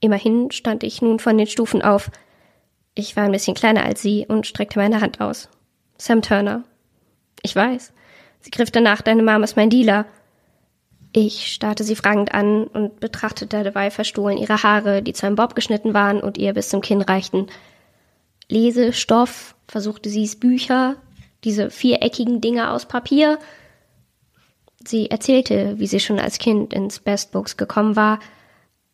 Immerhin 0.00 0.50
stand 0.50 0.82
ich 0.84 1.02
nun 1.02 1.18
von 1.18 1.38
den 1.38 1.46
Stufen 1.46 1.82
auf. 1.82 2.10
Ich 2.94 3.16
war 3.16 3.24
ein 3.24 3.32
bisschen 3.32 3.54
kleiner 3.54 3.84
als 3.84 4.02
sie 4.02 4.26
und 4.28 4.46
streckte 4.46 4.78
meine 4.78 5.00
Hand 5.00 5.20
aus. 5.20 5.48
Sam 5.96 6.22
Turner. 6.22 6.64
Ich 7.42 7.54
weiß. 7.56 7.92
Sie 8.40 8.50
griff 8.50 8.70
danach, 8.70 9.02
deine 9.02 9.22
Mom 9.22 9.42
ist 9.42 9.56
mein 9.56 9.70
Dealer. 9.70 10.06
Ich 11.12 11.52
starrte 11.52 11.84
sie 11.84 11.96
fragend 11.96 12.34
an 12.34 12.64
und 12.64 13.00
betrachtete 13.00 13.64
dabei 13.64 13.90
verstohlen 13.90 14.38
ihre 14.38 14.62
Haare, 14.62 15.02
die 15.02 15.14
zu 15.14 15.26
einem 15.26 15.36
Bob 15.36 15.54
geschnitten 15.54 15.94
waren 15.94 16.20
und 16.20 16.38
ihr 16.38 16.52
bis 16.52 16.68
zum 16.68 16.80
Kinn 16.80 17.00
reichten. 17.00 17.46
Lese, 18.48 18.92
Stoff, 18.92 19.56
versuchte 19.66 20.10
sie 20.10 20.24
es 20.24 20.38
Bücher, 20.38 20.96
diese 21.44 21.70
viereckigen 21.70 22.40
Dinger 22.40 22.72
aus 22.72 22.86
Papier. 22.86 23.38
Sie 24.84 25.10
erzählte, 25.10 25.78
wie 25.78 25.86
sie 25.86 26.00
schon 26.00 26.18
als 26.18 26.38
Kind 26.38 26.72
ins 26.72 27.00
Best 27.00 27.32
Books 27.32 27.56
gekommen 27.56 27.96
war, 27.96 28.20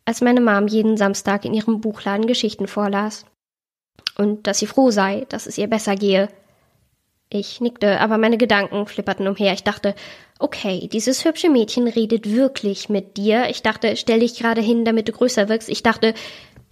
als 0.05 0.21
meine 0.21 0.41
Mom 0.41 0.67
jeden 0.67 0.97
Samstag 0.97 1.45
in 1.45 1.53
ihrem 1.53 1.81
Buchladen 1.81 2.27
Geschichten 2.27 2.67
vorlas. 2.67 3.25
Und 4.17 4.47
dass 4.47 4.59
sie 4.59 4.67
froh 4.67 4.91
sei, 4.91 5.25
dass 5.29 5.45
es 5.47 5.57
ihr 5.57 5.67
besser 5.67 5.95
gehe. 5.95 6.29
Ich 7.29 7.59
nickte, 7.59 7.99
aber 7.99 8.17
meine 8.17 8.37
Gedanken 8.37 8.85
flipperten 8.85 9.27
umher. 9.27 9.53
Ich 9.53 9.63
dachte, 9.63 9.95
okay, 10.37 10.87
dieses 10.91 11.25
hübsche 11.25 11.49
Mädchen 11.49 11.87
redet 11.87 12.31
wirklich 12.31 12.87
mit 12.87 13.17
dir. 13.17 13.49
Ich 13.49 13.63
dachte, 13.63 13.97
stell 13.97 14.19
dich 14.19 14.37
gerade 14.37 14.61
hin, 14.61 14.85
damit 14.85 15.07
du 15.07 15.11
größer 15.11 15.49
wirkst. 15.49 15.69
Ich 15.69 15.81
dachte, 15.81 16.13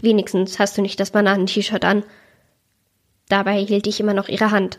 wenigstens 0.01 0.59
hast 0.59 0.77
du 0.77 0.81
nicht 0.81 0.99
das 0.99 1.11
Bananen-T-Shirt 1.11 1.83
an. 1.83 2.03
Dabei 3.29 3.63
hielt 3.65 3.87
ich 3.87 3.99
immer 3.99 4.13
noch 4.13 4.27
ihre 4.27 4.51
Hand. 4.51 4.77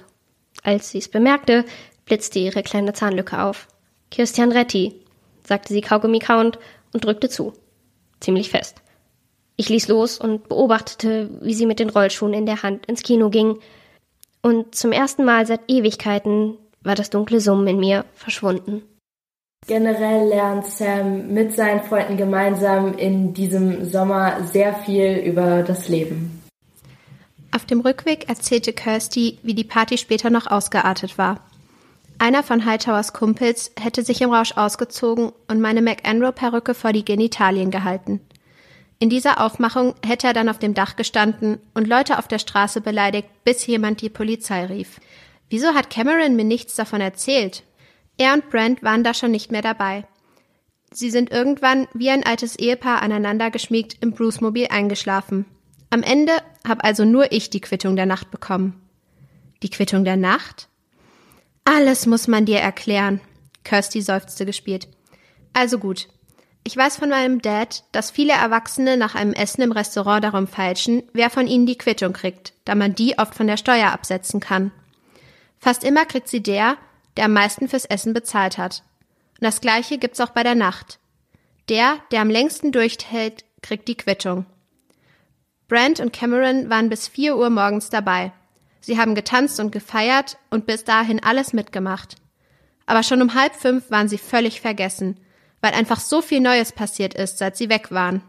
Als 0.62 0.90
sie 0.90 0.98
es 0.98 1.08
bemerkte, 1.08 1.64
blitzte 2.04 2.38
ihre 2.38 2.62
kleine 2.62 2.92
Zahnlücke 2.92 3.42
auf. 3.42 3.68
Christian 4.10 4.52
Retti, 4.52 5.00
sagte 5.46 5.72
sie 5.72 5.80
Kaugummi 5.80 6.20
kauend 6.20 6.58
und 6.92 7.04
drückte 7.04 7.28
zu 7.28 7.52
ziemlich 8.24 8.50
fest. 8.50 8.80
Ich 9.56 9.68
ließ 9.68 9.88
los 9.88 10.18
und 10.18 10.48
beobachtete, 10.48 11.30
wie 11.40 11.54
sie 11.54 11.66
mit 11.66 11.78
den 11.78 11.90
Rollschuhen 11.90 12.34
in 12.34 12.46
der 12.46 12.62
Hand 12.62 12.86
ins 12.86 13.02
Kino 13.02 13.30
ging. 13.30 13.58
Und 14.42 14.74
zum 14.74 14.90
ersten 14.90 15.24
Mal 15.24 15.46
seit 15.46 15.60
Ewigkeiten 15.68 16.56
war 16.82 16.96
das 16.96 17.10
dunkle 17.10 17.40
Summen 17.40 17.68
in 17.68 17.78
mir 17.78 18.04
verschwunden. 18.14 18.82
Generell 19.66 20.28
lernt 20.28 20.66
Sam 20.66 21.32
mit 21.32 21.54
seinen 21.54 21.82
Freunden 21.84 22.16
gemeinsam 22.16 22.98
in 22.98 23.32
diesem 23.32 23.84
Sommer 23.86 24.44
sehr 24.44 24.74
viel 24.74 25.16
über 25.18 25.62
das 25.62 25.88
Leben. 25.88 26.43
Auf 27.54 27.64
dem 27.66 27.82
Rückweg 27.82 28.28
erzählte 28.28 28.72
Kirsty, 28.72 29.38
wie 29.44 29.54
die 29.54 29.62
Party 29.62 29.96
später 29.96 30.28
noch 30.28 30.48
ausgeartet 30.48 31.18
war. 31.18 31.38
Einer 32.18 32.42
von 32.42 32.64
Hightowers 32.64 33.12
Kumpels 33.12 33.70
hätte 33.78 34.02
sich 34.02 34.20
im 34.22 34.32
Rausch 34.32 34.56
ausgezogen 34.56 35.32
und 35.46 35.60
meine 35.60 35.80
McEnroe-Perücke 35.80 36.74
vor 36.74 36.92
die 36.92 37.04
Genitalien 37.04 37.70
gehalten. 37.70 38.20
In 38.98 39.08
dieser 39.08 39.40
Aufmachung 39.40 39.94
hätte 40.04 40.26
er 40.26 40.32
dann 40.32 40.48
auf 40.48 40.58
dem 40.58 40.74
Dach 40.74 40.96
gestanden 40.96 41.60
und 41.74 41.86
Leute 41.86 42.18
auf 42.18 42.26
der 42.26 42.40
Straße 42.40 42.80
beleidigt, 42.80 43.28
bis 43.44 43.64
jemand 43.66 44.00
die 44.00 44.08
Polizei 44.08 44.64
rief. 44.64 44.98
Wieso 45.48 45.74
hat 45.74 45.90
Cameron 45.90 46.34
mir 46.34 46.44
nichts 46.44 46.74
davon 46.74 47.00
erzählt? 47.00 47.62
Er 48.18 48.34
und 48.34 48.50
Brent 48.50 48.82
waren 48.82 49.04
da 49.04 49.14
schon 49.14 49.30
nicht 49.30 49.52
mehr 49.52 49.62
dabei. 49.62 50.08
Sie 50.90 51.10
sind 51.10 51.30
irgendwann 51.30 51.86
wie 51.94 52.10
ein 52.10 52.26
altes 52.26 52.56
Ehepaar 52.56 53.00
aneinander 53.00 53.52
geschmiegt 53.52 53.98
im 54.00 54.10
Bruce-Mobil 54.10 54.66
eingeschlafen. 54.70 55.44
Am 55.90 56.02
Ende 56.02 56.32
habe 56.66 56.84
also 56.84 57.04
nur 57.04 57.32
ich 57.32 57.50
die 57.50 57.60
Quittung 57.60 57.96
der 57.96 58.06
Nacht 58.06 58.30
bekommen. 58.30 58.80
Die 59.62 59.70
Quittung 59.70 60.04
der 60.04 60.16
Nacht? 60.16 60.68
Alles 61.64 62.06
muss 62.06 62.28
man 62.28 62.44
dir 62.46 62.60
erklären. 62.60 63.20
Kirsty 63.64 64.02
seufzte 64.02 64.44
gespielt. 64.44 64.88
Also 65.52 65.78
gut. 65.78 66.08
Ich 66.66 66.76
weiß 66.76 66.96
von 66.96 67.10
meinem 67.10 67.42
Dad, 67.42 67.84
dass 67.92 68.10
viele 68.10 68.32
Erwachsene 68.32 68.96
nach 68.96 69.14
einem 69.14 69.34
Essen 69.34 69.62
im 69.62 69.72
Restaurant 69.72 70.24
darum 70.24 70.46
feilschen, 70.46 71.02
wer 71.12 71.28
von 71.28 71.46
ihnen 71.46 71.66
die 71.66 71.76
Quittung 71.76 72.14
kriegt, 72.14 72.54
da 72.64 72.74
man 72.74 72.94
die 72.94 73.18
oft 73.18 73.34
von 73.34 73.46
der 73.46 73.58
Steuer 73.58 73.92
absetzen 73.92 74.40
kann. 74.40 74.72
Fast 75.58 75.84
immer 75.84 76.06
kriegt 76.06 76.28
sie 76.28 76.42
der, 76.42 76.76
der 77.16 77.26
am 77.26 77.34
meisten 77.34 77.68
fürs 77.68 77.84
Essen 77.84 78.14
bezahlt 78.14 78.56
hat. 78.56 78.82
Und 79.38 79.44
das 79.44 79.60
gleiche 79.60 79.98
gibt's 79.98 80.20
auch 80.20 80.30
bei 80.30 80.42
der 80.42 80.54
Nacht. 80.54 80.98
Der, 81.68 81.98
der 82.10 82.22
am 82.22 82.30
längsten 82.30 82.72
durchhält, 82.72 83.44
kriegt 83.62 83.88
die 83.88 83.96
Quittung. 83.96 84.46
Brent 85.74 85.98
und 85.98 86.12
Cameron 86.12 86.70
waren 86.70 86.88
bis 86.88 87.08
vier 87.08 87.36
Uhr 87.36 87.50
morgens 87.50 87.90
dabei. 87.90 88.30
Sie 88.80 88.96
haben 88.96 89.16
getanzt 89.16 89.58
und 89.58 89.72
gefeiert 89.72 90.38
und 90.48 90.66
bis 90.66 90.84
dahin 90.84 91.20
alles 91.20 91.52
mitgemacht. 91.52 92.14
Aber 92.86 93.02
schon 93.02 93.20
um 93.20 93.34
halb 93.34 93.56
fünf 93.56 93.90
waren 93.90 94.06
sie 94.06 94.18
völlig 94.18 94.60
vergessen, 94.60 95.18
weil 95.60 95.72
einfach 95.72 95.98
so 95.98 96.22
viel 96.22 96.38
Neues 96.38 96.70
passiert 96.70 97.14
ist, 97.14 97.38
seit 97.38 97.56
sie 97.56 97.70
weg 97.70 97.90
waren. 97.90 98.22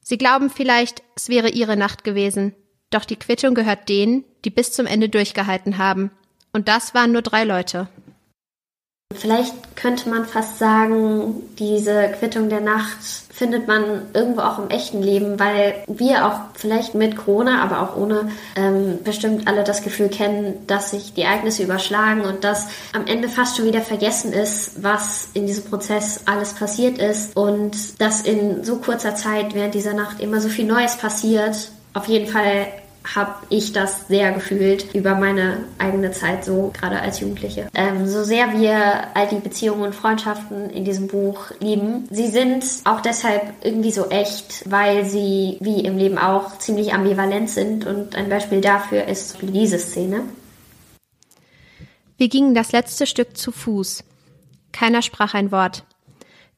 Sie 0.00 0.18
glauben 0.18 0.50
vielleicht, 0.50 1.04
es 1.14 1.28
wäre 1.28 1.48
ihre 1.48 1.76
Nacht 1.76 2.02
gewesen, 2.02 2.56
doch 2.90 3.04
die 3.04 3.14
Quittung 3.14 3.54
gehört 3.54 3.88
denen, 3.88 4.24
die 4.44 4.50
bis 4.50 4.72
zum 4.72 4.86
Ende 4.86 5.08
durchgehalten 5.08 5.78
haben. 5.78 6.10
Und 6.52 6.66
das 6.66 6.92
waren 6.92 7.12
nur 7.12 7.22
drei 7.22 7.44
Leute. 7.44 7.86
Vielleicht 9.14 9.76
könnte 9.76 10.08
man 10.08 10.24
fast 10.24 10.58
sagen, 10.58 11.42
diese 11.58 12.08
Quittung 12.18 12.48
der 12.48 12.60
Nacht 12.60 12.98
findet 13.30 13.68
man 13.68 14.02
irgendwo 14.14 14.40
auch 14.40 14.58
im 14.58 14.68
echten 14.68 15.02
Leben, 15.02 15.38
weil 15.38 15.84
wir 15.86 16.26
auch 16.26 16.40
vielleicht 16.54 16.94
mit 16.94 17.16
Corona, 17.16 17.62
aber 17.62 17.82
auch 17.82 17.96
ohne, 17.96 18.30
ähm, 18.56 18.98
bestimmt 19.04 19.46
alle 19.46 19.62
das 19.62 19.82
Gefühl 19.82 20.08
kennen, 20.08 20.66
dass 20.66 20.90
sich 20.90 21.14
die 21.14 21.22
Ereignisse 21.22 21.62
überschlagen 21.62 22.22
und 22.22 22.44
dass 22.44 22.66
am 22.94 23.06
Ende 23.06 23.28
fast 23.28 23.56
schon 23.56 23.66
wieder 23.66 23.82
vergessen 23.82 24.32
ist, 24.32 24.82
was 24.82 25.28
in 25.34 25.46
diesem 25.46 25.64
Prozess 25.64 26.22
alles 26.26 26.54
passiert 26.54 26.98
ist 26.98 27.36
und 27.36 28.00
dass 28.00 28.22
in 28.22 28.64
so 28.64 28.78
kurzer 28.78 29.14
Zeit 29.14 29.54
während 29.54 29.74
dieser 29.74 29.94
Nacht 29.94 30.20
immer 30.20 30.40
so 30.40 30.48
viel 30.48 30.66
Neues 30.66 30.96
passiert. 30.96 31.70
Auf 31.94 32.08
jeden 32.08 32.26
Fall 32.26 32.66
habe 33.14 33.34
ich 33.50 33.72
das 33.72 34.08
sehr 34.08 34.32
gefühlt 34.32 34.94
über 34.94 35.14
meine 35.14 35.64
eigene 35.78 36.10
Zeit 36.12 36.44
so, 36.44 36.72
gerade 36.78 37.00
als 37.00 37.20
Jugendliche. 37.20 37.68
Ähm, 37.74 38.06
so 38.06 38.24
sehr 38.24 38.58
wir 38.58 39.08
all 39.14 39.28
die 39.28 39.40
Beziehungen 39.40 39.82
und 39.82 39.94
Freundschaften 39.94 40.70
in 40.70 40.84
diesem 40.84 41.06
Buch 41.06 41.50
lieben, 41.60 42.08
sie 42.10 42.28
sind 42.28 42.64
auch 42.84 43.00
deshalb 43.00 43.42
irgendwie 43.62 43.92
so 43.92 44.08
echt, 44.08 44.70
weil 44.70 45.04
sie, 45.04 45.58
wie 45.60 45.80
im 45.80 45.96
Leben 45.98 46.18
auch, 46.18 46.58
ziemlich 46.58 46.94
ambivalent 46.94 47.50
sind 47.50 47.86
und 47.86 48.16
ein 48.16 48.28
Beispiel 48.28 48.60
dafür 48.60 49.04
ist 49.04 49.38
diese 49.42 49.78
Szene. 49.78 50.22
Wir 52.16 52.28
gingen 52.28 52.54
das 52.54 52.72
letzte 52.72 53.06
Stück 53.06 53.36
zu 53.36 53.52
Fuß. 53.52 54.02
Keiner 54.72 55.02
sprach 55.02 55.34
ein 55.34 55.52
Wort. 55.52 55.84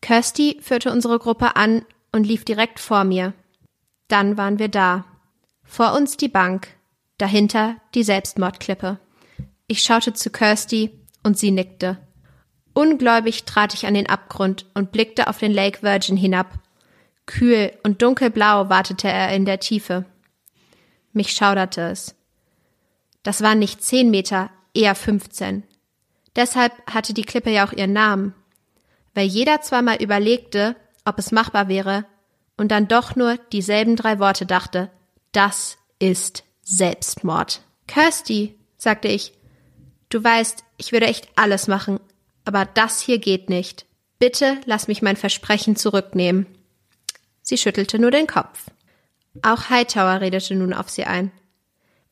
Kirsty 0.01 0.59
führte 0.61 0.93
unsere 0.93 1.19
Gruppe 1.19 1.57
an 1.57 1.85
und 2.13 2.25
lief 2.25 2.45
direkt 2.45 2.79
vor 2.79 3.05
mir. 3.05 3.33
Dann 4.09 4.37
waren 4.37 4.59
wir 4.59 4.69
da. 4.69 5.05
Vor 5.71 5.93
uns 5.93 6.17
die 6.17 6.29
Bank, 6.29 6.69
dahinter 7.19 7.77
die 7.95 8.03
Selbstmordklippe. 8.03 8.99
Ich 9.67 9.83
schaute 9.83 10.15
zu 10.15 10.31
Kirsty 10.31 10.91
und 11.23 11.39
sie 11.39 11.51
nickte. 11.51 11.99
Ungläubig 12.73 13.45
trat 13.45 13.75
ich 13.75 13.87
an 13.87 13.95
den 13.95 14.09
Abgrund 14.09 14.67
und 14.75 14.93
blickte 14.93 15.29
auf 15.29 15.39
den 15.39 15.53
Lake 15.53 15.83
Virgin 15.83 16.17
hinab. 16.17 16.59
Kühl 17.27 17.73
und 17.85 18.01
dunkelblau 18.01 18.71
wartete 18.71 19.09
er 19.09 19.35
in 19.37 19.45
der 19.45 19.61
Tiefe. 19.61 20.07
Mich 21.13 21.33
schauderte 21.33 21.83
es. 21.83 22.17
Das 23.23 23.43
waren 23.43 23.59
nicht 23.59 23.83
zehn 23.83 24.11
Meter, 24.11 24.51
eher 24.73 24.95
fünfzehn. 24.95 25.65
Deshalb 26.35 26.73
hatte 26.91 27.13
die 27.13 27.25
Klippe 27.25 27.51
ja 27.51 27.69
auch 27.69 27.73
ihren 27.73 27.93
Namen. 27.93 28.35
Weil 29.15 29.27
jeder 29.27 29.61
zweimal 29.61 30.03
überlegte, 30.03 30.77
ob 31.05 31.19
es 31.19 31.31
machbar 31.31 31.69
wäre, 31.69 32.07
und 32.57 32.69
dann 32.71 32.89
doch 32.89 33.17
nur 33.17 33.37
dieselben 33.53 33.97
drei 33.97 34.19
Worte 34.19 34.47
dachte. 34.47 34.91
Das 35.39 35.79
ist 36.01 36.43
Selbstmord. 36.63 37.61
Kirsty, 37.87 38.59
sagte 38.77 39.07
ich, 39.07 39.35
du 40.09 40.25
weißt, 40.25 40.65
ich 40.79 40.91
würde 40.91 41.07
echt 41.07 41.29
alles 41.37 41.69
machen, 41.69 42.01
aber 42.45 42.65
das 42.65 43.01
hier 43.01 43.21
geht 43.21 43.49
nicht. 43.49 43.87
Bitte 44.19 44.61
lass 44.65 44.89
mich 44.89 45.01
mein 45.01 45.15
Versprechen 45.15 45.77
zurücknehmen. 45.77 46.47
Sie 47.41 47.57
schüttelte 47.57 48.01
nur 48.01 48.11
den 48.11 48.27
Kopf. 48.27 48.67
Auch 49.43 49.71
Hightower 49.71 50.21
redete 50.21 50.57
nun 50.57 50.75
auf 50.75 50.91
sie 50.91 51.05
ein. 51.05 51.31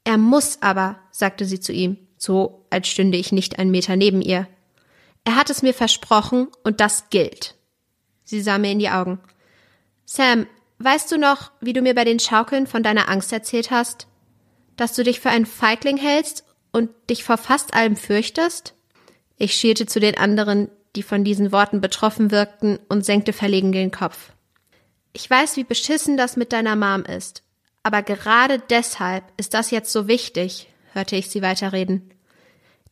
Er 0.04 0.18
muss 0.18 0.62
aber, 0.62 1.00
sagte 1.10 1.46
sie 1.46 1.58
zu 1.58 1.72
ihm, 1.72 1.98
so 2.16 2.64
als 2.70 2.86
stünde 2.86 3.18
ich 3.18 3.32
nicht 3.32 3.58
einen 3.58 3.72
Meter 3.72 3.96
neben 3.96 4.22
ihr. 4.22 4.46
Er 5.24 5.34
hat 5.34 5.50
es 5.50 5.62
mir 5.62 5.74
versprochen 5.74 6.46
und 6.62 6.78
das 6.78 7.10
gilt. 7.10 7.56
Sie 8.22 8.40
sah 8.40 8.58
mir 8.58 8.70
in 8.70 8.78
die 8.78 8.90
Augen. 8.90 9.18
Sam, 10.04 10.46
weißt 10.78 11.10
du 11.10 11.18
noch, 11.18 11.52
wie 11.60 11.72
du 11.72 11.82
mir 11.82 11.94
bei 11.94 12.04
den 12.04 12.20
Schaukeln 12.20 12.66
von 12.66 12.82
deiner 12.82 13.08
Angst 13.08 13.32
erzählt 13.32 13.70
hast? 13.70 14.06
Dass 14.76 14.94
du 14.94 15.02
dich 15.02 15.20
für 15.20 15.30
einen 15.30 15.46
Feigling 15.46 15.96
hältst 15.96 16.44
und 16.72 16.90
dich 17.08 17.24
vor 17.24 17.38
fast 17.38 17.74
allem 17.74 17.96
fürchtest? 17.96 18.74
Ich 19.38 19.54
schielte 19.54 19.86
zu 19.86 20.00
den 20.00 20.16
anderen, 20.16 20.70
die 20.96 21.02
von 21.02 21.24
diesen 21.24 21.52
Worten 21.52 21.80
betroffen 21.80 22.30
wirkten, 22.30 22.78
und 22.88 23.04
senkte 23.04 23.32
verlegen 23.32 23.72
den 23.72 23.90
Kopf. 23.90 24.32
Ich 25.12 25.28
weiß, 25.28 25.56
wie 25.56 25.64
beschissen 25.64 26.16
das 26.16 26.36
mit 26.36 26.52
deiner 26.52 26.76
Mom 26.76 27.04
ist, 27.04 27.42
aber 27.82 28.02
gerade 28.02 28.58
deshalb 28.58 29.24
ist 29.36 29.54
das 29.54 29.70
jetzt 29.70 29.92
so 29.92 30.08
wichtig, 30.08 30.68
hörte 30.92 31.16
ich 31.16 31.28
sie 31.28 31.42
weiterreden. 31.42 32.10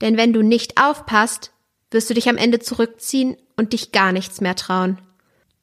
Denn 0.01 0.17
wenn 0.17 0.33
du 0.33 0.43
nicht 0.43 0.81
aufpasst, 0.81 1.53
wirst 1.91 2.11
du 2.11 2.15
dich 2.15 2.29
am 2.29 2.37
Ende 2.37 2.61
zurückziehen 2.61 3.37
und 3.57 3.73
dich 3.73 3.93
gar 3.93 4.13
nichts 4.13 4.41
mehr 4.41 4.57
trauen. 4.57 4.99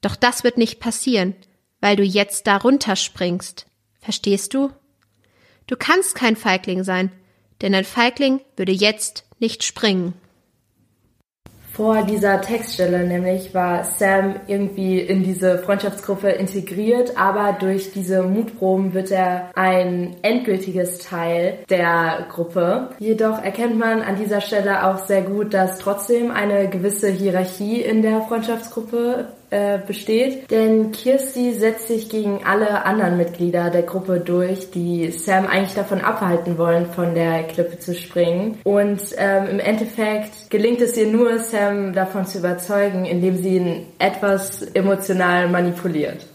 Doch 0.00 0.16
das 0.16 0.44
wird 0.44 0.56
nicht 0.56 0.80
passieren, 0.80 1.34
weil 1.82 1.96
du 1.96 2.04
jetzt 2.04 2.46
darunter 2.46 2.96
springst. 2.96 3.66
Verstehst 4.00 4.54
du? 4.54 4.70
Du 5.66 5.76
kannst 5.76 6.14
kein 6.14 6.36
Feigling 6.36 6.84
sein, 6.84 7.12
denn 7.60 7.74
ein 7.74 7.84
Feigling 7.84 8.40
würde 8.56 8.72
jetzt 8.72 9.24
nicht 9.38 9.64
springen. 9.64 10.14
Vor 11.72 12.02
dieser 12.02 12.42
Textstelle 12.42 13.06
nämlich 13.06 13.54
war 13.54 13.84
Sam 13.84 14.36
irgendwie 14.46 15.00
in 15.00 15.24
diese 15.24 15.58
Freundschaftsgruppe 15.58 16.28
integriert, 16.28 17.16
aber 17.16 17.54
durch 17.58 17.92
diese 17.92 18.22
Mutproben 18.22 18.92
wird 18.92 19.10
er 19.10 19.50
ein 19.54 20.16
endgültiges 20.20 20.98
Teil 20.98 21.60
der 21.70 22.26
Gruppe. 22.30 22.90
Jedoch 22.98 23.42
erkennt 23.42 23.78
man 23.78 24.02
an 24.02 24.16
dieser 24.16 24.42
Stelle 24.42 24.86
auch 24.86 25.06
sehr 25.06 25.22
gut, 25.22 25.54
dass 25.54 25.78
trotzdem 25.78 26.30
eine 26.30 26.68
gewisse 26.68 27.08
Hierarchie 27.08 27.80
in 27.80 28.02
der 28.02 28.20
Freundschaftsgruppe 28.20 29.28
äh, 29.52 29.78
besteht. 29.86 30.50
Denn 30.50 30.92
Kirsty 30.92 31.52
setzt 31.52 31.86
sich 31.86 32.08
gegen 32.08 32.42
alle 32.44 32.86
anderen 32.86 33.18
Mitglieder 33.18 33.68
der 33.68 33.82
Gruppe 33.82 34.18
durch, 34.18 34.70
die 34.70 35.10
Sam 35.10 35.46
eigentlich 35.46 35.74
davon 35.74 36.00
abhalten 36.00 36.56
wollen, 36.56 36.86
von 36.86 37.14
der 37.14 37.42
Klippe 37.42 37.78
zu 37.78 37.94
springen. 37.94 38.58
Und 38.64 39.00
ähm, 39.18 39.48
im 39.48 39.60
Endeffekt 39.60 40.50
gelingt 40.50 40.80
es 40.80 40.96
ihr 40.96 41.06
nur, 41.06 41.38
Sam 41.38 41.92
davon 41.92 42.24
zu 42.24 42.38
überzeugen, 42.38 43.04
indem 43.04 43.36
sie 43.36 43.56
ihn 43.56 43.86
etwas 43.98 44.62
emotional 44.62 45.50
manipuliert. 45.50 46.26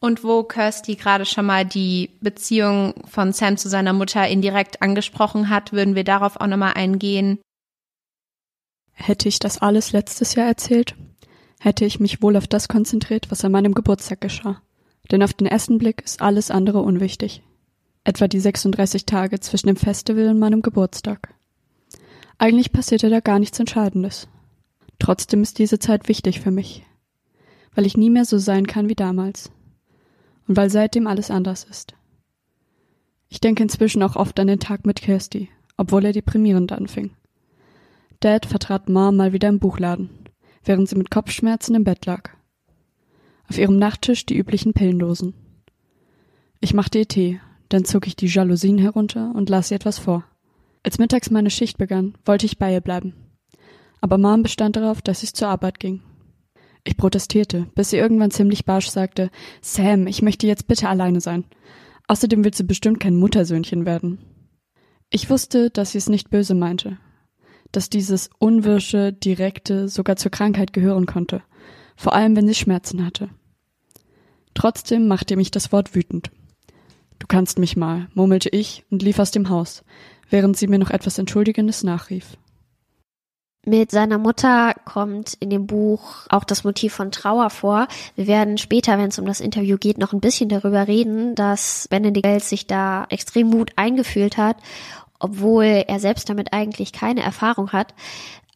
Und 0.00 0.24
wo 0.24 0.42
Kirsty 0.42 0.94
gerade 0.94 1.26
schon 1.26 1.44
mal 1.44 1.66
die 1.66 2.08
Beziehung 2.22 2.94
von 3.06 3.34
Sam 3.34 3.58
zu 3.58 3.68
seiner 3.68 3.92
Mutter 3.92 4.26
indirekt 4.26 4.80
angesprochen 4.80 5.50
hat, 5.50 5.74
würden 5.74 5.94
wir 5.94 6.04
darauf 6.04 6.40
auch 6.40 6.46
nochmal 6.46 6.72
eingehen. 6.76 7.40
Hätte 8.94 9.28
ich 9.28 9.38
das 9.38 9.60
alles 9.60 9.92
letztes 9.92 10.34
Jahr 10.34 10.46
erzählt? 10.46 10.94
Hätte 11.66 11.84
ich 11.84 11.98
mich 11.98 12.22
wohl 12.22 12.36
auf 12.36 12.46
das 12.46 12.68
konzentriert, 12.68 13.28
was 13.32 13.44
an 13.44 13.50
meinem 13.50 13.74
Geburtstag 13.74 14.20
geschah. 14.20 14.62
Denn 15.10 15.20
auf 15.24 15.34
den 15.34 15.48
ersten 15.48 15.78
Blick 15.78 16.00
ist 16.04 16.22
alles 16.22 16.52
andere 16.52 16.80
unwichtig. 16.80 17.42
Etwa 18.04 18.28
die 18.28 18.38
36 18.38 19.04
Tage 19.04 19.40
zwischen 19.40 19.66
dem 19.66 19.76
Festival 19.76 20.28
und 20.28 20.38
meinem 20.38 20.62
Geburtstag. 20.62 21.34
Eigentlich 22.38 22.70
passierte 22.70 23.10
da 23.10 23.18
gar 23.18 23.40
nichts 23.40 23.58
Entscheidendes. 23.58 24.28
Trotzdem 25.00 25.42
ist 25.42 25.58
diese 25.58 25.80
Zeit 25.80 26.06
wichtig 26.06 26.40
für 26.40 26.52
mich, 26.52 26.84
weil 27.74 27.84
ich 27.84 27.96
nie 27.96 28.10
mehr 28.10 28.26
so 28.26 28.38
sein 28.38 28.68
kann 28.68 28.88
wie 28.88 28.94
damals. 28.94 29.50
Und 30.46 30.56
weil 30.56 30.70
seitdem 30.70 31.08
alles 31.08 31.32
anders 31.32 31.64
ist. 31.64 31.94
Ich 33.28 33.40
denke 33.40 33.64
inzwischen 33.64 34.04
auch 34.04 34.14
oft 34.14 34.38
an 34.38 34.46
den 34.46 34.60
Tag 34.60 34.86
mit 34.86 35.02
Kirsty, 35.02 35.48
obwohl 35.76 36.04
er 36.04 36.12
deprimierend 36.12 36.70
anfing. 36.70 37.10
Dad 38.20 38.46
vertrat 38.46 38.88
Mom 38.88 39.16
mal 39.16 39.32
wieder 39.32 39.48
im 39.48 39.58
Buchladen 39.58 40.25
während 40.66 40.88
sie 40.88 40.96
mit 40.96 41.10
Kopfschmerzen 41.10 41.74
im 41.74 41.84
Bett 41.84 42.06
lag. 42.06 42.30
Auf 43.48 43.58
ihrem 43.58 43.78
Nachttisch 43.78 44.26
die 44.26 44.36
üblichen 44.36 44.72
Pillendosen. 44.72 45.34
Ich 46.60 46.74
machte 46.74 46.98
ihr 46.98 47.08
Tee, 47.08 47.40
dann 47.68 47.84
zog 47.84 48.06
ich 48.06 48.16
die 48.16 48.26
Jalousien 48.26 48.78
herunter 48.78 49.32
und 49.34 49.48
las 49.48 49.70
ihr 49.70 49.76
etwas 49.76 49.98
vor. 49.98 50.24
Als 50.82 50.98
mittags 50.98 51.30
meine 51.30 51.50
Schicht 51.50 51.78
begann, 51.78 52.16
wollte 52.24 52.46
ich 52.46 52.58
bei 52.58 52.72
ihr 52.72 52.80
bleiben. 52.80 53.14
Aber 54.00 54.18
Mom 54.18 54.42
bestand 54.42 54.76
darauf, 54.76 55.02
dass 55.02 55.22
ich 55.22 55.34
zur 55.34 55.48
Arbeit 55.48 55.80
ging. 55.80 56.02
Ich 56.84 56.96
protestierte, 56.96 57.66
bis 57.74 57.90
sie 57.90 57.96
irgendwann 57.96 58.30
ziemlich 58.30 58.64
barsch 58.64 58.88
sagte, 58.88 59.30
Sam, 59.60 60.06
ich 60.06 60.22
möchte 60.22 60.46
jetzt 60.46 60.68
bitte 60.68 60.88
alleine 60.88 61.20
sein. 61.20 61.44
Außerdem 62.06 62.44
willst 62.44 62.60
du 62.60 62.64
bestimmt 62.64 63.00
kein 63.00 63.16
Muttersöhnchen 63.16 63.84
werden. 63.84 64.18
Ich 65.10 65.28
wusste, 65.28 65.70
dass 65.70 65.92
sie 65.92 65.98
es 65.98 66.08
nicht 66.08 66.30
böse 66.30 66.54
meinte, 66.54 66.98
dass 67.76 67.90
dieses 67.90 68.30
unwirsche, 68.38 69.12
direkte 69.12 69.88
sogar 69.88 70.16
zur 70.16 70.30
Krankheit 70.30 70.72
gehören 70.72 71.04
konnte, 71.04 71.42
vor 71.94 72.14
allem 72.14 72.34
wenn 72.34 72.48
sie 72.48 72.54
Schmerzen 72.54 73.04
hatte. 73.04 73.28
Trotzdem 74.54 75.06
machte 75.06 75.36
mich 75.36 75.50
das 75.50 75.72
Wort 75.72 75.94
wütend. 75.94 76.30
Du 77.18 77.26
kannst 77.26 77.58
mich 77.58 77.76
mal, 77.76 78.08
murmelte 78.14 78.48
ich 78.48 78.84
und 78.90 79.02
lief 79.02 79.18
aus 79.18 79.30
dem 79.30 79.50
Haus, 79.50 79.84
während 80.30 80.56
sie 80.56 80.66
mir 80.66 80.78
noch 80.78 80.90
etwas 80.90 81.18
Entschuldigendes 81.18 81.82
nachrief. 81.82 82.38
Mit 83.68 83.90
seiner 83.90 84.16
Mutter 84.16 84.74
kommt 84.84 85.34
in 85.34 85.50
dem 85.50 85.66
Buch 85.66 86.26
auch 86.28 86.44
das 86.44 86.62
Motiv 86.62 86.94
von 86.94 87.10
Trauer 87.10 87.50
vor. 87.50 87.88
Wir 88.14 88.28
werden 88.28 88.58
später, 88.58 88.96
wenn 88.96 89.08
es 89.08 89.18
um 89.18 89.26
das 89.26 89.40
Interview 89.40 89.76
geht, 89.76 89.98
noch 89.98 90.12
ein 90.12 90.20
bisschen 90.20 90.48
darüber 90.48 90.86
reden, 90.86 91.34
dass 91.34 91.88
Benedikt 91.88 92.42
sich 92.42 92.68
da 92.68 93.06
extrem 93.10 93.50
gut 93.50 93.72
eingefühlt 93.74 94.36
hat 94.36 94.56
obwohl 95.18 95.84
er 95.86 96.00
selbst 96.00 96.28
damit 96.28 96.52
eigentlich 96.52 96.92
keine 96.92 97.22
Erfahrung 97.22 97.72
hat. 97.72 97.94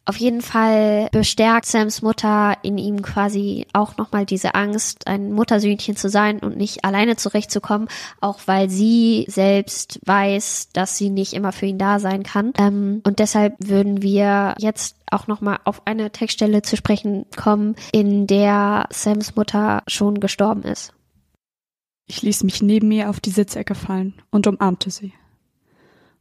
Auf 0.03 0.17
jeden 0.17 0.41
Fall 0.41 1.09
bestärkt 1.11 1.67
Sams 1.67 2.01
Mutter 2.01 2.57
in 2.63 2.79
ihm 2.79 3.03
quasi 3.03 3.67
auch 3.71 3.97
nochmal 3.97 4.25
diese 4.25 4.55
Angst, 4.55 5.05
ein 5.05 5.31
Muttersöhnchen 5.31 5.95
zu 5.95 6.09
sein 6.09 6.39
und 6.39 6.57
nicht 6.57 6.83
alleine 6.83 7.17
zurechtzukommen, 7.17 7.87
auch 8.19 8.39
weil 8.45 8.67
sie 8.67 9.25
selbst 9.29 9.99
weiß, 10.03 10.69
dass 10.73 10.97
sie 10.97 11.11
nicht 11.11 11.33
immer 11.33 11.51
für 11.51 11.67
ihn 11.67 11.77
da 11.77 11.99
sein 11.99 12.23
kann. 12.23 12.51
Ähm, 12.57 13.01
und 13.05 13.19
deshalb 13.19 13.55
würden 13.59 14.01
wir 14.01 14.55
jetzt 14.57 14.95
auch 15.11 15.27
nochmal 15.27 15.59
auf 15.65 15.85
eine 15.85 16.11
Textstelle 16.11 16.63
zu 16.63 16.75
sprechen 16.77 17.27
kommen, 17.35 17.75
in 17.91 18.25
der 18.25 18.87
Sams 18.89 19.35
Mutter 19.35 19.83
schon 19.87 20.19
gestorben 20.19 20.63
ist. 20.63 20.93
Ich 22.07 22.23
ließ 22.23 22.43
mich 22.43 22.61
neben 22.63 22.91
ihr 22.91 23.09
auf 23.09 23.19
die 23.19 23.29
Sitzecke 23.29 23.75
fallen 23.75 24.15
und 24.31 24.47
umarmte 24.47 24.89
sie. 24.89 25.13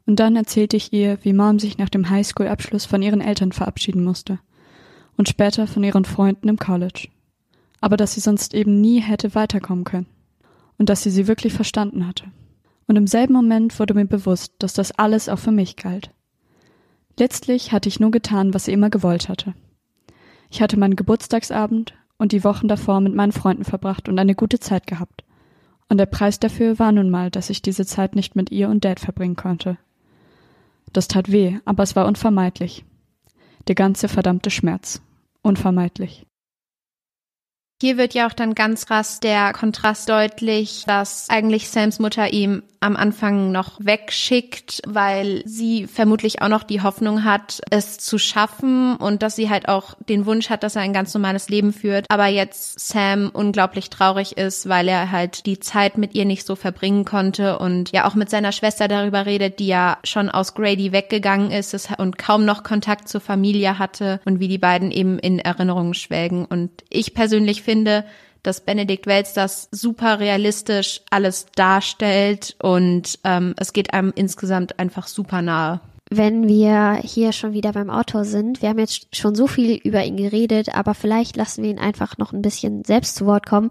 Und 0.07 0.17
dann 0.17 0.37
erzählte 0.37 0.77
ich 0.77 0.93
ihr, 0.93 1.19
wie 1.23 1.33
Mom 1.33 1.59
sich 1.59 1.79
nach 1.79 1.89
dem 1.89 2.11
Highschool-Abschluss 2.11 2.85
von 2.85 3.03
ihren 3.03 3.21
Eltern 3.21 3.53
verabschieden 3.53 4.03
musste 4.03 4.39
und 5.17 5.29
später 5.29 5.67
von 5.67 5.85
ihren 5.85 6.05
Freunden 6.05 6.49
im 6.49 6.59
College. 6.59 7.09
Aber 7.81 7.97
dass 7.97 8.15
sie 8.15 8.21
sonst 8.21 8.55
eben 8.55 8.81
nie 8.81 9.01
hätte 9.01 9.35
weiterkommen 9.35 9.85
können 9.85 10.07
und 10.79 10.89
dass 10.89 11.03
sie 11.03 11.11
sie 11.11 11.27
wirklich 11.27 11.53
verstanden 11.53 12.07
hatte. 12.07 12.25
Und 12.87 12.97
im 12.97 13.07
selben 13.07 13.35
Moment 13.35 13.79
wurde 13.79 13.95
mir 13.95 14.07
bewusst, 14.07 14.55
dass 14.59 14.73
das 14.73 14.93
alles 14.93 15.29
auch 15.29 15.39
für 15.39 15.53
mich 15.53 15.77
galt. 15.77 16.11
Letztlich 17.19 17.71
hatte 17.71 17.89
ich 17.89 18.01
nur 18.01 18.11
getan, 18.11 18.55
was 18.55 18.65
sie 18.65 18.73
immer 18.73 18.91
gewollt 18.91 19.29
hatte. 19.29 19.55
Ich 20.51 20.63
hatte 20.63 20.79
meinen 20.79 20.97
Geburtstagsabend 20.97 21.95
und 22.17 22.33
die 22.33 22.43
Wochen 22.45 22.67
davor 22.67 23.01
mit 23.01 23.15
meinen 23.15 23.33
Freunden 23.33 23.65
verbracht 23.65 24.09
und 24.09 24.19
eine 24.19 24.35
gute 24.35 24.59
Zeit 24.59 24.87
gehabt. 24.87 25.23
Und 25.89 25.99
der 25.99 26.07
Preis 26.07 26.41
dafür 26.41 26.79
war 26.79 26.93
nun 26.93 27.11
mal, 27.11 27.31
dass 27.31 27.51
ich 27.51 27.63
diese 27.63 27.85
Zeit 27.85 28.17
nicht 28.17 28.37
mit 28.37 28.51
ihr 28.51 28.69
und 28.69 28.85
Dad 28.85 29.01
verbringen 29.01 29.37
konnte. 29.37 29.77
Das 30.92 31.09
tat 31.09 31.31
weh, 31.31 31.59
aber 31.64 31.83
es 31.83 31.96
war 31.96 32.07
unvermeidlich. 32.07 32.85
Der 33.68 33.74
ganze 33.74 34.09
verdammte 34.09 34.50
Schmerz. 34.50 35.03
Unvermeidlich. 35.42 36.26
Hier 37.81 37.97
wird 37.97 38.12
ja 38.12 38.27
auch 38.27 38.35
dann 38.35 38.55
ganz 38.55 38.85
krass 38.85 39.21
der 39.21 39.55
Kontrast 39.55 40.09
deutlich, 40.11 40.85
dass 40.87 41.31
eigentlich 41.31 41.71
Sams 41.71 41.99
Mutter 41.99 42.31
ihm 42.31 42.62
am 42.81 42.97
Anfang 42.97 43.53
noch 43.53 43.79
wegschickt, 43.79 44.81
weil 44.87 45.43
sie 45.45 45.87
vermutlich 45.87 46.40
auch 46.40 46.49
noch 46.49 46.62
die 46.62 46.81
Hoffnung 46.81 47.25
hat, 47.25 47.61
es 47.71 47.99
zu 47.99 48.19
schaffen 48.19 48.97
und 48.97 49.23
dass 49.23 49.37
sie 49.37 49.51
halt 49.51 49.69
auch 49.69 49.95
den 50.09 50.25
Wunsch 50.25 50.49
hat, 50.49 50.62
dass 50.62 50.77
er 50.77 50.83
ein 50.83 50.95
ganz 50.95 51.12
normales 51.12 51.51
Leben 51.51 51.75
führt. 51.75 52.07
Aber 52.09 52.27
jetzt 52.27 52.81
Sam 52.81 53.31
unglaublich 53.33 53.90
traurig 53.90 54.38
ist, 54.38 54.69
weil 54.69 54.88
er 54.88 55.11
halt 55.12 55.45
die 55.45 55.61
Zeit 55.61 55.99
mit 55.99 56.14
ihr 56.14 56.25
nicht 56.25 56.47
so 56.47 56.57
verbringen 56.57 57.05
konnte 57.05 57.59
und 57.59 57.93
ja 57.93 58.09
auch 58.09 58.14
mit 58.14 58.31
seiner 58.31 58.53
Schwester 58.53 58.88
darüber 58.88 59.27
redet, 59.27 59.59
die 59.59 59.66
ja 59.66 59.99
schon 60.03 60.31
aus 60.31 60.55
Grady 60.55 60.93
weggegangen 60.93 61.51
ist 61.51 61.71
und 61.99 62.16
kaum 62.16 62.47
noch 62.47 62.64
Kontakt 62.64 63.09
zur 63.09 63.21
Familie 63.21 63.79
hatte 63.79 64.21
und 64.25 64.40
wie 64.40 64.49
die 64.49 64.59
beiden 64.59 64.90
eben 64.90 65.19
in 65.19 65.38
Erinnerungen 65.38 65.95
schwelgen. 65.95 66.47
Und 66.47 66.71
ich 66.88 67.12
persönlich 67.12 67.62
finde, 67.62 67.69
dass 68.42 68.61
Benedikt 68.62 69.06
Welz 69.06 69.35
das 69.35 69.68
super 69.70 70.18
realistisch 70.18 71.02
alles 71.11 71.46
darstellt 71.54 72.56
und 72.62 73.18
ähm, 73.24 73.54
es 73.59 73.72
geht 73.72 73.92
einem 73.92 74.12
insgesamt 74.14 74.78
einfach 74.78 75.06
super 75.06 75.42
nahe 75.42 75.80
wenn 76.11 76.49
wir 76.49 77.01
hier 77.05 77.33
schon 77.33 77.53
wieder 77.53 77.73
beim 77.73 77.88
Autor 77.88 78.25
sind. 78.25 78.62
Wir 78.62 78.68
haben 78.68 78.81
jetzt 78.81 79.16
schon 79.16 79.37
so 79.37 79.46
viel 79.46 79.77
über 79.77 80.05
ihn 80.05 80.16
geredet, 80.16 80.75
aber 80.75 80.94
vielleicht 80.94 81.37
lassen 81.37 81.62
wir 81.62 81.70
ihn 81.70 81.79
einfach 81.79 82.18
noch 82.18 82.33
ein 82.33 82.42
bisschen 82.42 82.85
selbst 82.85 83.14
zu 83.14 83.27
Wort 83.27 83.46
kommen. 83.46 83.68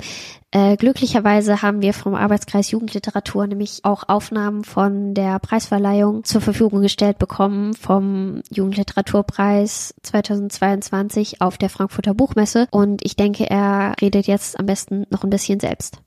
Äh, 0.52 0.78
glücklicherweise 0.78 1.62
haben 1.62 1.82
wir 1.82 1.94
vom 1.94 2.16
Arbeitskreis 2.16 2.72
Jugendliteratur 2.72 3.46
nämlich 3.46 3.82
auch 3.84 4.08
Aufnahmen 4.08 4.64
von 4.64 5.14
der 5.14 5.38
Preisverleihung 5.40 6.24
zur 6.24 6.40
Verfügung 6.40 6.82
gestellt 6.82 7.20
bekommen 7.20 7.74
vom 7.74 8.42
Jugendliteraturpreis 8.50 9.94
2022 10.02 11.42
auf 11.42 11.58
der 11.58 11.70
Frankfurter 11.70 12.14
Buchmesse. 12.14 12.68
Und 12.72 13.04
ich 13.04 13.18
denke, 13.18 13.50
er 13.50 13.96
redet 14.02 14.28
jetzt 14.28 14.58
am 14.58 14.66
besten 14.66 15.06
noch 15.10 15.26
ein 15.26 15.30
bisschen 15.30 15.60
selbst. 15.60 16.00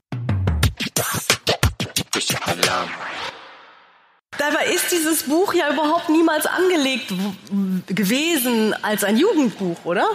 Dabei 4.37 4.65
ist 4.73 4.91
dieses 4.91 5.23
Buch 5.23 5.53
ja 5.53 5.71
überhaupt 5.71 6.09
niemals 6.09 6.45
angelegt 6.45 7.11
gewesen 7.87 8.75
als 8.81 9.03
ein 9.03 9.17
Jugendbuch, 9.17 9.77
oder? 9.85 10.05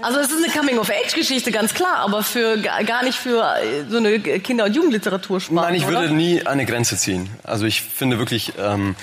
Also 0.00 0.20
es 0.20 0.30
ist 0.30 0.42
eine 0.42 0.52
Coming-of-Age-Geschichte, 0.52 1.50
ganz 1.50 1.74
klar, 1.74 1.96
aber 1.98 2.22
für 2.22 2.58
gar 2.58 3.02
nicht 3.04 3.18
für 3.18 3.42
äh, 3.56 3.84
so 3.88 3.98
eine 3.98 4.18
Kinder- 4.20 4.64
und 4.64 4.74
Jugendliteratur 4.74 5.40
spannend. 5.40 5.62
Nein, 5.62 5.74
ich 5.74 5.86
oder? 5.86 6.00
würde 6.00 6.14
nie 6.14 6.46
eine 6.46 6.66
Grenze 6.66 6.96
ziehen. 6.96 7.30
Also 7.42 7.66
ich 7.66 7.82
finde 7.82 8.18
wirklich. 8.18 8.52
Ähm, 8.58 8.96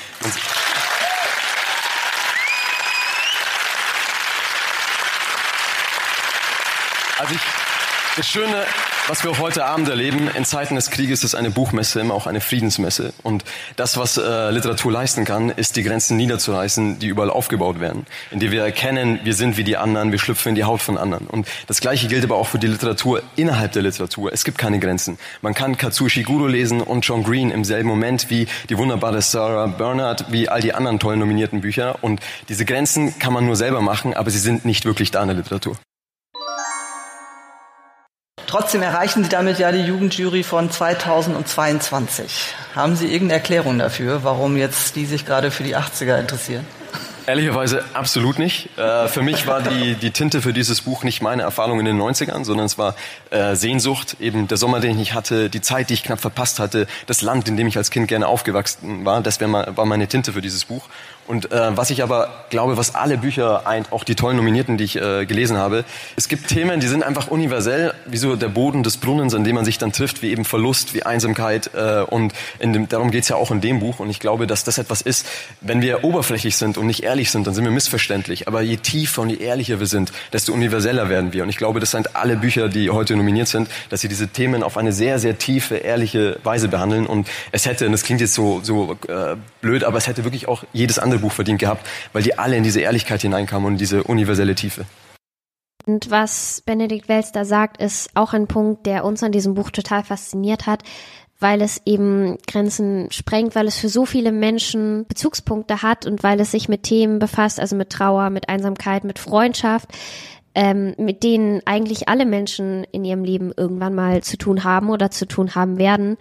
also 7.20 7.34
ich, 7.34 7.69
das 8.16 8.28
Schöne, 8.28 8.66
was 9.08 9.24
wir 9.24 9.38
heute 9.40 9.66
Abend 9.66 9.88
erleben, 9.90 10.30
in 10.36 10.46
Zeiten 10.46 10.76
des 10.76 10.90
Krieges 10.92 11.24
ist 11.24 11.36
eine 11.36 11.50
Buchmesse 11.50 12.00
immer 12.00 12.14
auch 12.14 12.28
eine 12.28 12.42
Friedensmesse. 12.42 13.14
Und 13.24 13.44
das, 13.76 13.98
was 13.98 14.18
äh, 14.18 14.52
Literatur 14.52 14.92
leisten 14.92 15.26
kann, 15.26 15.50
ist 15.50 15.76
die 15.76 15.84
Grenzen 15.84 16.18
niederzureißen, 16.18 17.00
die 17.00 17.08
überall 17.08 17.30
aufgebaut 17.30 17.80
werden. 17.80 18.06
Indem 18.32 18.52
wir 18.52 18.64
erkennen, 18.64 19.20
wir 19.24 19.34
sind 19.34 19.58
wie 19.58 19.64
die 19.64 19.78
anderen, 19.78 20.12
wir 20.12 20.20
schlüpfen 20.20 20.50
in 20.50 20.56
die 20.56 20.64
Haut 20.64 20.82
von 20.82 20.98
anderen. 20.98 21.28
Und 21.28 21.48
das 21.68 21.82
Gleiche 21.82 22.08
gilt 22.08 22.24
aber 22.24 22.36
auch 22.36 22.48
für 22.48 22.60
die 22.60 22.68
Literatur 22.68 23.22
innerhalb 23.36 23.72
der 23.72 23.84
Literatur. 23.84 24.34
Es 24.34 24.44
gibt 24.44 24.58
keine 24.58 24.80
Grenzen. 24.80 25.18
Man 25.42 25.54
kann 25.54 25.78
Katsuo 25.78 26.08
Ishiguro 26.08 26.48
lesen 26.48 26.82
und 26.82 27.06
John 27.06 27.24
Green 27.24 27.52
im 27.52 27.64
selben 27.64 27.90
Moment 27.90 28.30
wie 28.30 28.48
die 28.70 28.78
wunderbare 28.78 29.22
Sarah 29.22 29.68
Bernhardt, 29.68 30.26
wie 30.32 30.50
all 30.50 30.62
die 30.62 30.74
anderen 30.74 31.00
tollen 31.00 31.20
nominierten 31.20 31.62
Bücher. 31.62 32.04
Und 32.04 32.20
diese 32.50 32.66
Grenzen 32.66 33.18
kann 33.20 33.34
man 33.34 33.46
nur 33.46 33.56
selber 33.56 33.82
machen, 33.82 34.14
aber 34.14 34.30
sie 34.30 34.40
sind 34.40 34.66
nicht 34.66 34.86
wirklich 34.86 35.12
da 35.12 35.22
in 35.22 35.30
der 35.30 35.38
Literatur. 35.38 35.78
Trotzdem 38.50 38.82
erreichen 38.82 39.24
Sie 39.24 39.30
damit 39.30 39.60
ja 39.60 39.72
die 39.72 39.84
Jugendjury 39.84 40.42
von 40.42 40.72
2022. 40.72 42.56
Haben 42.74 42.96
Sie 42.96 43.06
irgendeine 43.06 43.34
Erklärung 43.34 43.78
dafür, 43.78 44.24
warum 44.24 44.58
jetzt 44.58 44.96
die 44.96 45.06
sich 45.06 45.24
gerade 45.24 45.52
für 45.52 45.62
die 45.62 45.78
80er 45.78 46.20
interessieren? 46.20 46.66
Ehrlicherweise 47.28 47.84
absolut 47.94 48.40
nicht. 48.40 48.76
Äh, 48.76 49.08
für 49.08 49.22
mich 49.22 49.46
war 49.46 49.62
die, 49.62 49.94
die 49.94 50.10
Tinte 50.10 50.42
für 50.42 50.52
dieses 50.52 50.82
Buch 50.82 51.04
nicht 51.04 51.22
meine 51.22 51.44
Erfahrung 51.44 51.80
in 51.80 51.86
den 51.86 52.02
90ern, 52.02 52.44
sondern 52.44 52.66
es 52.66 52.80
war 52.80 52.96
äh, 53.30 53.56
Sehnsucht, 53.56 54.18
eben 54.20 54.48
der 54.48 54.58
Sommer, 54.58 54.80
den 54.80 54.90
ich 54.90 54.98
nicht 54.98 55.14
hatte, 55.14 55.52
die 55.52 55.62
Zeit, 55.62 55.92
die 55.92 55.94
ich 55.94 56.02
knapp 56.02 56.20
verpasst 56.20 56.58
hatte, 56.58 56.88
das 57.06 57.22
Land, 57.22 57.48
in 57.48 57.56
dem 57.56 57.68
ich 57.68 57.78
als 57.78 57.92
Kind 57.92 58.08
gerne 58.08 58.26
aufgewachsen 58.26 59.06
war. 59.06 59.22
Das 59.22 59.40
war 59.40 59.86
meine 59.86 60.08
Tinte 60.08 60.34
für 60.34 60.42
dieses 60.42 60.66
Buch. 60.66 60.90
Und 61.30 61.52
äh, 61.52 61.78
was 61.78 61.92
ich 61.92 62.02
aber 62.02 62.46
glaube, 62.50 62.76
was 62.76 62.96
alle 62.96 63.20
Bücher 63.20 63.68
eint, 63.68 63.92
auch 63.92 64.04
die 64.04 64.16
tollen 64.16 64.36
Nominierten, 64.36 64.78
die 64.78 64.86
ich 64.86 64.96
äh, 64.96 65.28
gelesen 65.28 65.58
habe, 65.58 65.86
es 66.16 66.28
gibt 66.28 66.48
Themen, 66.48 66.80
die 66.80 66.88
sind 66.88 67.04
einfach 67.04 67.28
universell, 67.28 67.94
wie 68.08 68.18
so 68.18 68.36
der 68.36 68.48
Boden 68.48 68.82
des 68.82 68.98
Brunnens, 68.98 69.36
an 69.36 69.44
dem 69.44 69.54
man 69.54 69.64
sich 69.64 69.78
dann 69.78 69.92
trifft, 69.92 70.24
wie 70.24 70.32
eben 70.32 70.44
Verlust, 70.44 70.96
wie 70.96 71.04
Einsamkeit. 71.04 71.70
Äh, 71.76 72.02
und 72.02 72.34
in 72.58 72.74
dem, 72.74 72.90
darum 72.90 73.12
geht's 73.12 73.30
ja 73.30 73.36
auch 73.36 73.52
in 73.52 73.62
dem 73.62 73.80
Buch. 73.80 74.00
Und 74.00 74.10
ich 74.10 74.20
glaube, 74.20 74.48
dass 74.48 74.64
das 74.64 74.80
etwas 74.80 75.04
ist, 75.04 75.28
wenn 75.62 75.84
wir 75.84 76.04
oberflächlich 76.04 76.58
sind 76.58 76.80
und 76.80 76.88
nicht 76.88 77.04
ehrlich 77.04 77.30
sind, 77.30 77.46
dann 77.46 77.54
sind 77.54 77.64
wir 77.64 77.72
missverständlich. 77.72 78.48
Aber 78.48 78.62
je 78.62 78.78
tiefer 78.78 79.22
und 79.22 79.30
je 79.30 79.38
ehrlicher 79.38 79.80
wir 79.80 79.86
sind, 79.86 80.12
desto 80.34 80.52
universeller 80.52 81.10
werden 81.10 81.32
wir. 81.32 81.44
Und 81.44 81.50
ich 81.50 81.58
glaube, 81.58 81.80
das 81.80 81.92
sind 81.92 82.16
alle 82.16 82.38
Bücher, 82.38 82.70
die 82.70 82.90
heute 82.90 83.16
nominiert 83.16 83.50
sind, 83.50 83.70
dass 83.92 84.02
sie 84.02 84.08
diese 84.08 84.30
Themen 84.30 84.64
auf 84.64 84.78
eine 84.78 84.94
sehr, 84.94 85.20
sehr 85.20 85.38
tiefe, 85.38 85.76
ehrliche 85.76 86.40
Weise 86.44 86.70
behandeln. 86.70 87.06
Und 87.06 87.28
es 87.52 87.68
hätte, 87.68 87.86
und 87.86 87.92
das 87.92 88.02
klingt 88.02 88.20
jetzt 88.20 88.34
so, 88.34 88.62
so 88.64 88.98
äh, 89.08 89.36
blöd, 89.62 89.84
aber 89.84 90.00
es 90.00 90.08
hätte 90.08 90.24
wirklich 90.24 90.48
auch 90.48 90.64
jedes 90.74 90.98
andere 90.98 91.19
Buch 91.20 91.32
verdient 91.32 91.60
gehabt, 91.60 91.88
weil 92.14 92.24
die 92.24 92.38
alle 92.38 92.56
in 92.56 92.64
diese 92.64 92.82
Ehrlichkeit 92.82 93.22
hineinkamen 93.22 93.68
und 93.68 93.78
diese 93.78 94.04
universelle 94.04 94.56
Tiefe. 94.56 94.86
Und 95.86 96.12
was 96.12 96.62
Benedikt 96.66 97.10
Welz 97.10 97.32
da 97.32 97.46
sagt, 97.46 97.82
ist 97.82 98.10
auch 98.14 98.34
ein 98.34 98.48
Punkt, 98.48 98.86
der 98.86 99.06
uns 99.06 99.24
an 99.24 99.32
diesem 99.32 99.54
Buch 99.56 99.72
total 99.72 100.04
fasziniert 100.04 100.68
hat, 100.68 100.84
weil 101.40 101.62
es 101.62 101.82
eben 101.86 102.38
Grenzen 102.48 103.08
sprengt, 103.12 103.56
weil 103.56 103.68
es 103.68 103.78
für 103.78 103.90
so 103.90 104.06
viele 104.06 104.32
Menschen 104.32 105.06
Bezugspunkte 105.08 105.82
hat 105.82 106.06
und 106.06 106.22
weil 106.22 106.40
es 106.42 106.52
sich 106.52 106.68
mit 106.70 106.84
Themen 106.84 107.20
befasst, 107.20 107.60
also 107.60 107.76
mit 107.76 107.90
Trauer, 107.90 108.30
mit 108.30 108.50
Einsamkeit, 108.50 109.04
mit 109.04 109.20
Freundschaft, 109.20 109.90
ähm, 110.54 110.94
mit 110.98 111.24
denen 111.24 111.62
eigentlich 111.66 112.10
alle 112.10 112.26
Menschen 112.26 112.84
in 112.92 113.06
ihrem 113.06 113.24
Leben 113.24 113.52
irgendwann 113.56 113.96
mal 113.96 114.22
zu 114.22 114.38
tun 114.38 114.64
haben 114.64 114.90
oder 114.90 115.12
zu 115.12 115.26
tun 115.26 115.56
haben 115.56 115.78
werden. 115.78 116.18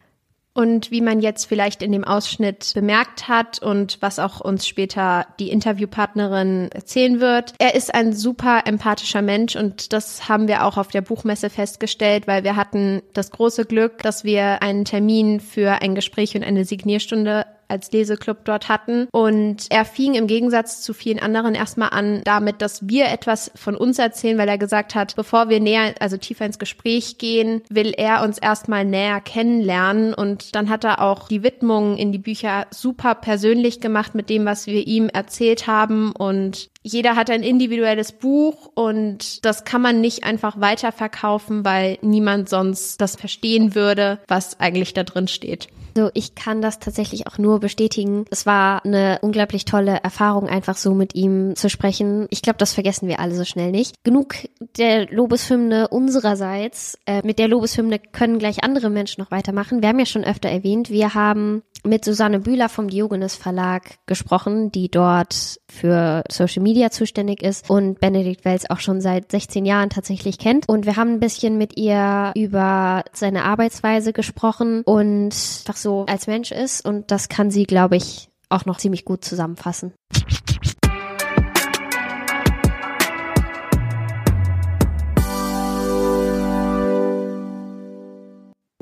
Und 0.55 0.91
wie 0.91 1.01
man 1.01 1.21
jetzt 1.21 1.45
vielleicht 1.45 1.83
in 1.83 1.93
dem 1.93 2.05
Ausschnitt 2.05 2.73
bemerkt 2.75 3.29
hat 3.29 3.63
und 3.63 3.99
was 4.01 4.19
auch 4.19 4.41
uns 4.41 4.67
später 4.67 5.27
die 5.39 5.51
Interviewpartnerin 5.51 6.71
erzählen 6.73 7.21
wird, 7.21 7.55
er 7.59 7.77
ist 7.77 7.95
ein 7.95 8.13
super 8.13 8.63
empathischer 8.65 9.23
Mensch 9.23 9.55
und 9.55 9.93
das 9.93 10.29
haben 10.29 10.49
wir 10.49 10.65
auch 10.65 10.77
auf 10.77 10.89
der 10.89 11.03
Buchmesse 11.03 11.49
festgestellt, 11.49 12.27
weil 12.27 12.43
wir 12.43 12.57
hatten 12.57 13.03
das 13.13 13.31
große 13.31 13.67
Glück, 13.67 13.99
dass 14.03 14.25
wir 14.25 14.63
einen 14.63 14.85
Termin 14.85 15.39
für 15.39 15.81
ein 15.81 15.95
Gespräch 15.95 16.35
und 16.35 16.43
eine 16.43 16.65
Signierstunde 16.65 17.47
als 17.69 17.93
Leseclub 17.93 18.45
dort 18.45 18.69
hatten. 18.69 19.09
Und 19.13 19.67
er 19.71 19.85
fing 19.85 20.15
im 20.15 20.27
Gegensatz 20.27 20.83
zu 20.83 20.93
vielen 20.93 21.19
anderen 21.19 21.55
erstmal 21.55 21.91
an 21.91 22.23
damit, 22.25 22.63
dass 22.63 22.89
wir 22.89 23.07
etwas 23.09 23.51
von 23.55 23.77
uns 23.77 23.99
erzählen, 23.99 24.39
weil 24.39 24.49
er 24.49 24.59
gesagt 24.59 24.95
hat, 24.95 25.15
bevor 25.17 25.49
wir 25.49 25.61
näher, 25.61 25.95
also 26.01 26.17
tiefer 26.17 26.47
ins 26.47 26.59
Gespräch 26.59 27.19
gehen, 27.19 27.63
will 27.69 27.93
er 27.97 28.23
uns 28.23 28.39
erstmal 28.39 28.85
näher 28.85 29.21
kennenlernen. 29.21 30.15
Und 30.15 30.55
dann 30.55 30.69
hat 30.69 30.85
er 30.85 31.03
auch 31.03 31.29
die 31.29 31.43
Widmungen 31.43 31.97
in 31.97 32.13
die 32.13 32.19
Bücher 32.19 32.67
super 32.71 33.15
persönlich 33.15 33.81
gemacht 33.81 34.15
mit 34.15 34.31
dem, 34.31 34.45
was 34.45 34.67
wir 34.67 34.87
ihm 34.87 35.09
erzählt 35.09 35.67
haben. 35.67 36.13
Und 36.13 36.69
jeder 36.83 37.17
hat 37.17 37.31
ein 37.31 37.43
individuelles 37.43 38.13
Buch 38.13 38.71
und 38.75 39.45
das 39.45 39.65
kann 39.65 39.83
man 39.83 40.01
nicht 40.01 40.25
einfach 40.25 40.61
weiterverkaufen, 40.61 41.65
weil 41.65 41.99
niemand 42.03 42.49
sonst 42.49 43.01
das 43.01 43.17
verstehen 43.17 43.75
würde, 43.75 44.21
was 44.29 44.59
eigentlich 44.61 44.95
da 44.95 45.05
drin 45.05 45.29
steht. 45.29 45.69
Also 45.97 46.11
ich 46.15 46.37
kann 46.37 46.63
das 46.63 46.79
tatsächlich 46.79 47.27
auch 47.27 47.39
nur 47.39 47.59
bestätigen. 47.59 48.25
Es 48.31 48.47
war 48.47 48.85
eine 48.85 49.19
unglaublich 49.21 49.65
tolle 49.65 49.99
Erfahrung, 50.03 50.49
einfach 50.49 50.77
so 50.77 50.95
mit 50.95 51.17
ihm 51.17 51.57
zu 51.57 51.69
sprechen. 51.69 52.29
Ich 52.31 52.41
glaube, 52.41 52.59
das 52.59 52.73
vergessen 52.73 53.09
wir 53.09 53.19
alle 53.19 53.35
so 53.35 53.45
schnell 53.45 53.73
nicht. 53.73 53.97
Genug 54.05 54.37
der 54.77 55.11
Lobeshymne 55.11 55.89
unsererseits. 55.89 56.99
Äh, 57.05 57.27
mit 57.27 57.41
der 57.41 57.49
Lobeshymne 57.49 57.99
können 57.99 58.39
gleich 58.39 58.63
andere 58.63 58.91
Menschen 58.91 59.23
noch 59.23 59.33
weitermachen. 59.33 59.83
Wir 59.83 59.89
haben 59.89 59.99
ja 59.99 60.07
schon 60.07 60.23
öfter 60.23 60.49
erwähnt, 60.49 60.91
wir 60.91 61.15
haben 61.15 61.63
mit 61.85 62.05
Susanne 62.05 62.41
Bühler 62.41 62.69
vom 62.69 62.89
Diogenes 62.89 63.37
Verlag 63.37 63.99
gesprochen, 64.07 64.71
die 64.73 64.91
dort 64.91 65.61
für 65.71 66.23
Social 66.31 66.63
Media 66.63 66.91
zuständig 66.91 67.43
ist 67.43 67.69
und 67.71 68.01
Benedikt 68.01 68.45
Wells 68.45 68.69
auch 68.69 68.81
schon 68.81 69.01
seit 69.01 69.31
16 69.31 69.65
Jahren 69.65 69.91
tatsächlich 69.91 70.39
kennt. 70.39 70.69
Und 70.69 70.87
wir 70.87 70.97
haben 70.97 71.15
ein 71.15 71.21
bisschen 71.21 71.59
mit 71.59 71.77
ihr 71.77 72.33
über 72.35 73.05
seine 73.13 73.45
Arbeitsweise 73.45 74.13
gesprochen 74.13 74.83
und 74.85 75.35
einfach 75.35 75.77
so 75.77 76.07
als 76.07 76.27
Mensch 76.27 76.53
ist. 76.53 76.85
Und 76.85 77.11
das 77.11 77.29
kann 77.29 77.51
sie, 77.51 77.65
glaube 77.65 77.97
ich, 77.97 78.29
auch 78.49 78.65
noch 78.65 78.79
ziemlich 78.79 79.05
gut 79.05 79.25
zusammenfassen. 79.25 79.93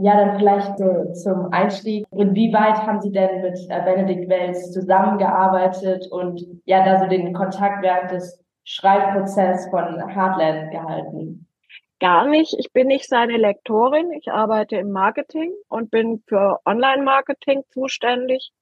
Ja, 0.07 0.17
dann 0.17 0.39
vielleicht 0.39 0.79
so 0.79 1.13
zum 1.15 1.53
Einstieg. 1.53 2.07
Inwieweit 2.13 2.77
haben 2.87 3.01
Sie 3.01 3.11
denn 3.11 3.43
mit 3.43 3.59
äh, 3.69 3.83
Benedikt 3.83 4.29
Wells 4.31 4.71
zusammengearbeitet 4.71 6.07
und 6.13 6.47
ja, 6.65 6.85
da 6.85 7.01
so 7.01 7.09
den 7.09 7.33
Kontakt 7.33 7.83
während 7.83 8.13
des 8.13 8.41
Schreibprozesses 8.63 9.69
von 9.69 10.09
Heartland 10.09 10.71
gehalten? 10.71 11.49
Gar 11.99 12.29
nicht. 12.29 12.55
Ich 12.57 12.73
bin 12.73 12.87
nicht 12.87 13.09
seine 13.09 13.37
Lektorin. 13.37 14.13
Ich 14.13 14.31
arbeite 14.31 14.77
im 14.77 14.93
Marketing 14.93 15.53
und 15.67 15.91
bin 15.91 16.23
für 16.29 16.61
Online-Marketing 16.65 17.65
zuständig. 17.71 18.53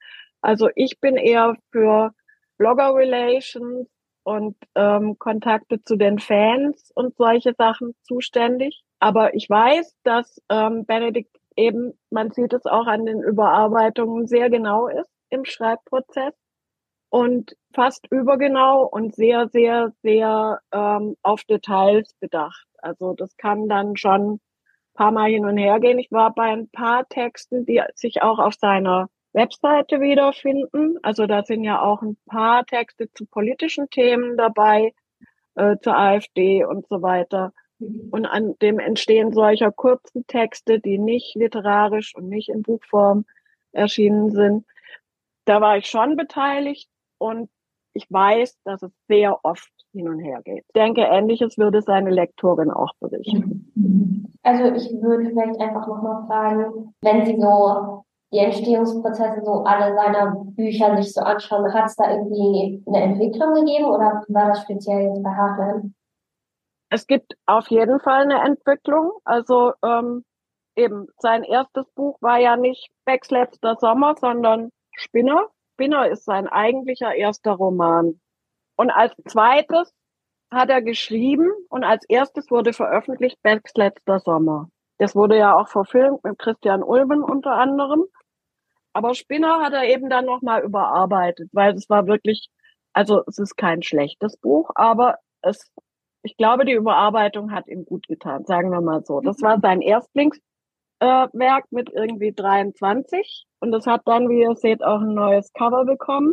Also 0.41 0.71
ich 0.75 0.99
bin 0.99 1.17
eher 1.17 1.57
für 1.71 2.13
Blogger 2.57 2.95
Relations 2.95 3.87
und 4.23 4.57
ähm, 4.77 5.19
Kontakte 5.19 5.83
zu 5.83 5.97
den 5.97 6.19
Fans 6.21 6.91
und 6.95 7.15
solche 7.19 7.53
Sachen 7.53 7.95
zuständig. 8.01 8.83
Aber 9.05 9.35
ich 9.35 9.51
weiß, 9.51 9.95
dass 10.03 10.41
ähm, 10.49 10.87
Benedikt 10.87 11.37
eben, 11.57 11.93
man 12.09 12.31
sieht 12.31 12.55
es 12.55 12.65
auch 12.65 12.87
an 12.87 13.05
den 13.05 13.21
Überarbeitungen, 13.21 14.27
sehr 14.27 14.49
genau 14.49 14.87
ist 14.87 15.11
im 15.29 15.45
Schreibprozess 15.45 16.33
und 17.11 17.55
fast 17.75 18.11
übergenau 18.11 18.87
und 18.87 19.15
sehr, 19.15 19.51
sehr, 19.51 19.93
sehr 20.01 20.63
ähm, 20.73 21.19
auf 21.21 21.45
Details 21.45 22.15
bedacht. 22.19 22.67
Also 22.79 23.13
das 23.13 23.37
kann 23.37 23.69
dann 23.69 23.99
schon 23.99 24.37
ein 24.37 24.41
paar 24.95 25.13
Mal 25.13 25.29
hin 25.29 25.45
und 25.45 25.59
her 25.59 25.81
gehen. 25.81 25.99
Ich 25.99 26.11
war 26.11 26.33
bei 26.33 26.51
ein 26.51 26.71
paar 26.71 27.07
Texten, 27.07 27.67
die 27.67 27.83
sich 27.95 28.23
auch 28.23 28.39
auf 28.39 28.55
seiner 28.55 29.11
Webseite 29.35 30.01
wiederfinden. 30.01 30.97
Also 31.03 31.27
da 31.27 31.43
sind 31.43 31.63
ja 31.63 31.83
auch 31.83 32.01
ein 32.01 32.17
paar 32.25 32.65
Texte 32.65 33.13
zu 33.13 33.27
politischen 33.27 33.91
Themen 33.91 34.39
dabei, 34.39 34.95
äh, 35.57 35.77
zur 35.83 35.95
AfD 35.95 36.65
und 36.65 36.89
so 36.89 37.03
weiter. 37.03 37.53
Und 38.11 38.27
an 38.27 38.55
dem 38.61 38.79
Entstehen 38.79 39.33
solcher 39.33 39.73
kurzen 39.73 40.27
Texte, 40.27 40.81
die 40.81 40.99
nicht 40.99 41.35
literarisch 41.35 42.15
und 42.17 42.29
nicht 42.29 42.49
in 42.49 42.63
Buchform 42.63 43.25
erschienen 43.73 44.31
sind, 44.31 44.65
da 45.45 45.61
war 45.61 45.77
ich 45.77 45.87
schon 45.87 46.17
beteiligt 46.17 46.89
und 47.19 47.51
ich 47.93 48.11
weiß, 48.11 48.59
dass 48.65 48.83
es 48.83 48.91
sehr 49.09 49.39
oft 49.45 49.71
hin 49.93 50.09
und 50.09 50.19
her 50.19 50.41
geht. 50.45 50.65
Ich 50.67 50.73
denke, 50.75 51.03
ähnliches 51.03 51.59
würde 51.59 51.81
seine 51.81 52.11
Lektorin 52.11 52.71
auch 52.71 52.93
berichten. 52.99 54.33
Also 54.43 54.65
ich 54.75 54.91
würde 55.01 55.27
vielleicht 55.27 55.61
einfach 55.61 55.87
nochmal 55.87 56.27
fragen, 56.27 56.95
wenn 57.03 57.25
Sie 57.25 57.41
so 57.41 58.05
die 58.33 58.39
Entstehungsprozesse 58.39 59.43
so 59.45 59.63
alle 59.63 59.95
seiner 59.95 60.35
Bücher 60.57 60.97
sich 60.97 61.15
so 61.15 61.21
anschauen, 61.21 61.73
hat 61.73 61.87
es 61.87 61.97
da 61.97 62.11
irgendwie 62.11 62.83
eine 62.87 63.03
Entwicklung 63.03 63.55
gegeben 63.55 63.85
oder 63.85 64.25
war 64.29 64.49
das 64.49 64.63
speziell 64.63 65.03
jetzt 65.03 65.23
bei 65.23 65.31
Hartmann? 65.31 65.95
Es 66.95 67.09
gibt 67.09 67.35
auf 67.47 67.67
jeden 67.71 67.99
Fall 67.99 68.23
eine 68.23 68.45
Entwicklung. 68.45 69.15
Also 69.25 69.73
ähm, 69.85 70.25
eben 70.77 71.09
sein 71.19 71.43
erstes 71.43 71.91
Buch 71.97 72.17
war 72.21 72.39
ja 72.39 72.57
nicht 72.57 72.89
Becks 73.05 73.33
letzter 73.33 73.75
Sommer, 73.81 74.15
sondern 74.17 74.71
Spinner. 74.93 75.49
Spinner 75.73 76.07
ist 76.09 76.25
sein 76.25 76.47
eigentlicher 76.47 77.13
erster 77.13 77.51
Roman. 77.51 78.21
Und 78.77 78.93
als 78.93 79.13
zweites 79.27 79.93
hat 80.53 80.71
er 80.71 80.83
geschrieben 80.83 81.51
und 81.69 81.83
als 81.83 82.05
erstes 82.09 82.49
wurde 82.49 82.73
veröffentlicht 82.73 83.43
Becks 83.43 83.75
letzter 83.75 84.21
Sommer. 84.21 84.69
Das 84.99 85.17
wurde 85.17 85.37
ja 85.37 85.57
auch 85.57 85.67
verfilmt 85.67 86.23
mit 86.23 86.39
Christian 86.39 86.85
Ulben 86.85 87.25
unter 87.25 87.55
anderem. 87.55 88.05
Aber 88.93 89.15
Spinner 89.15 89.65
hat 89.65 89.73
er 89.73 89.83
eben 89.83 90.09
dann 90.09 90.27
nochmal 90.27 90.63
überarbeitet, 90.63 91.51
weil 91.53 91.75
es 91.75 91.91
war 91.91 92.07
wirklich, 92.07 92.51
also 92.93 93.25
es 93.27 93.39
ist 93.41 93.57
kein 93.57 93.83
schlechtes 93.83 94.37
Buch, 94.37 94.71
aber 94.77 95.19
es, 95.43 95.73
ich 96.25 96.37
glaube, 96.39 96.65
die 96.65 96.73
Überarbeitung 96.73 97.53
hat 97.53 97.69
ihm 97.69 97.85
gut 97.85 98.09
getan, 98.09 98.45
sagen 98.47 98.71
wir 98.71 98.81
mal 98.81 99.05
so. 99.05 99.21
Das 99.21 99.43
war 99.43 99.61
sein 99.61 99.83
Erstlingswerk 99.83 100.43
äh, 101.01 101.61
mit 101.71 101.91
irgendwie 101.93 102.33
23 102.33 103.47
und 103.61 103.71
das 103.73 103.87
hat 103.87 104.03
dann, 104.07 104.31
wie 104.31 104.41
ihr 104.41 104.57
seht, 104.57 104.83
auch 104.83 105.01
ein 105.01 105.15
neues 105.15 105.53
Cover 105.53 105.85
bekommen. 105.85 106.33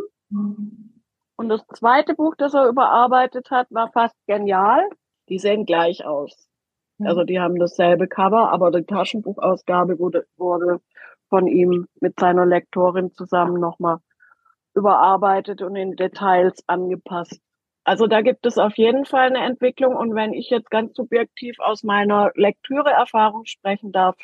Und 1.36 1.48
das 1.50 1.62
zweite 1.74 2.14
Buch, 2.14 2.34
das 2.36 2.54
er 2.54 2.68
überarbeitet 2.68 3.50
hat, 3.50 3.66
war 3.70 3.90
fast 3.92 4.16
genial. 4.26 4.82
Die 5.28 5.38
sehen 5.38 5.66
gleich 5.66 6.06
aus. 6.06 6.48
Also 7.04 7.24
die 7.24 7.38
haben 7.38 7.58
dasselbe 7.58 8.08
Cover, 8.08 8.50
aber 8.50 8.70
die 8.70 8.84
Taschenbuchausgabe 8.84 9.98
wurde, 9.98 10.26
wurde 10.36 10.80
von 11.28 11.46
ihm 11.46 11.86
mit 12.00 12.18
seiner 12.18 12.46
Lektorin 12.46 13.12
zusammen 13.12 13.60
nochmal 13.60 13.98
überarbeitet 14.74 15.60
und 15.62 15.76
in 15.76 15.96
Details 15.96 16.62
angepasst. 16.66 17.40
Also 17.84 18.06
da 18.06 18.20
gibt 18.20 18.46
es 18.46 18.58
auf 18.58 18.76
jeden 18.76 19.04
Fall 19.04 19.26
eine 19.28 19.44
Entwicklung. 19.44 19.96
Und 19.96 20.14
wenn 20.14 20.32
ich 20.32 20.50
jetzt 20.50 20.70
ganz 20.70 20.94
subjektiv 20.94 21.58
aus 21.58 21.82
meiner 21.82 22.30
Lektüreerfahrung 22.34 23.44
sprechen 23.46 23.92
darf, 23.92 24.16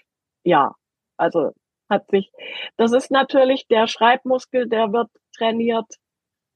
ja. 0.44 0.74
Also 1.16 1.52
hat 1.90 2.10
sich, 2.10 2.30
das 2.76 2.92
ist 2.92 3.10
natürlich 3.10 3.66
der 3.66 3.86
Schreibmuskel, 3.86 4.68
der 4.68 4.92
wird 4.92 5.10
trainiert 5.36 5.86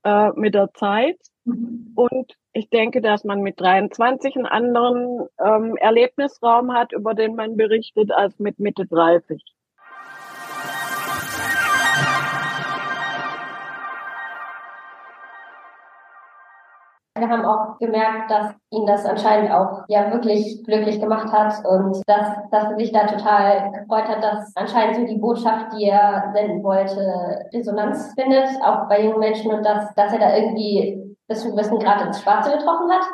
äh, 0.04 0.30
mit 0.34 0.54
der 0.54 0.72
Zeit. 0.74 1.18
Mhm. 1.44 1.92
Und 1.94 2.34
ich 2.52 2.68
denke, 2.70 3.00
dass 3.00 3.24
man 3.24 3.40
mit 3.40 3.60
23 3.60 4.36
einen 4.36 4.46
anderen 4.46 5.26
ähm, 5.38 5.76
Erlebnisraum 5.76 6.72
hat, 6.72 6.92
über 6.92 7.14
den 7.14 7.34
man 7.34 7.56
berichtet, 7.56 8.12
als 8.12 8.38
mit 8.38 8.58
Mitte 8.58 8.86
30. 8.86 9.42
Wir 17.22 17.28
haben 17.28 17.44
auch 17.44 17.78
gemerkt, 17.78 18.32
dass 18.32 18.52
ihn 18.70 18.84
das 18.84 19.06
anscheinend 19.06 19.52
auch 19.52 19.84
ja 19.86 20.10
wirklich 20.12 20.64
glücklich 20.64 20.98
gemacht 20.98 21.32
hat 21.32 21.64
und 21.64 22.02
dass, 22.08 22.26
dass 22.50 22.64
er 22.64 22.76
sich 22.76 22.90
da 22.90 23.06
total 23.06 23.70
gefreut 23.70 24.08
hat, 24.08 24.24
dass 24.24 24.50
anscheinend 24.56 24.96
so 24.96 25.06
die 25.06 25.20
Botschaft, 25.20 25.72
die 25.72 25.84
er 25.84 26.32
senden 26.34 26.64
wollte, 26.64 27.48
Resonanz 27.54 28.12
findet, 28.16 28.48
auch 28.60 28.88
bei 28.88 29.04
jungen 29.04 29.20
Menschen 29.20 29.52
und 29.52 29.62
dass, 29.62 29.94
dass 29.94 30.12
er 30.12 30.18
da 30.18 30.36
irgendwie 30.36 31.16
bis 31.28 31.42
zu 31.42 31.46
einem 31.46 31.56
gewissen 31.58 31.80
ins 31.80 32.20
Schwarze 32.20 32.58
getroffen 32.58 32.90
hat. 32.90 33.04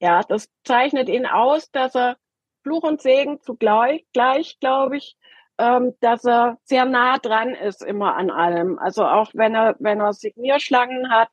Ja, 0.00 0.22
das 0.26 0.48
zeichnet 0.64 1.08
ihn 1.08 1.26
aus, 1.26 1.70
dass 1.70 1.94
er 1.94 2.16
Fluch 2.64 2.82
und 2.82 3.00
Segen 3.00 3.40
zugleich, 3.40 4.04
gleich, 4.12 4.58
glaube 4.58 4.96
ich, 4.96 5.16
ähm, 5.58 5.94
dass 6.00 6.24
er 6.24 6.58
sehr 6.64 6.84
nah 6.84 7.18
dran 7.18 7.50
ist 7.50 7.84
immer 7.84 8.16
an 8.16 8.28
allem. 8.28 8.76
Also 8.80 9.04
auch 9.04 9.30
wenn 9.34 9.54
er, 9.54 9.76
wenn 9.78 10.00
er 10.00 10.14
Signierschlangen 10.14 11.12
hat, 11.12 11.28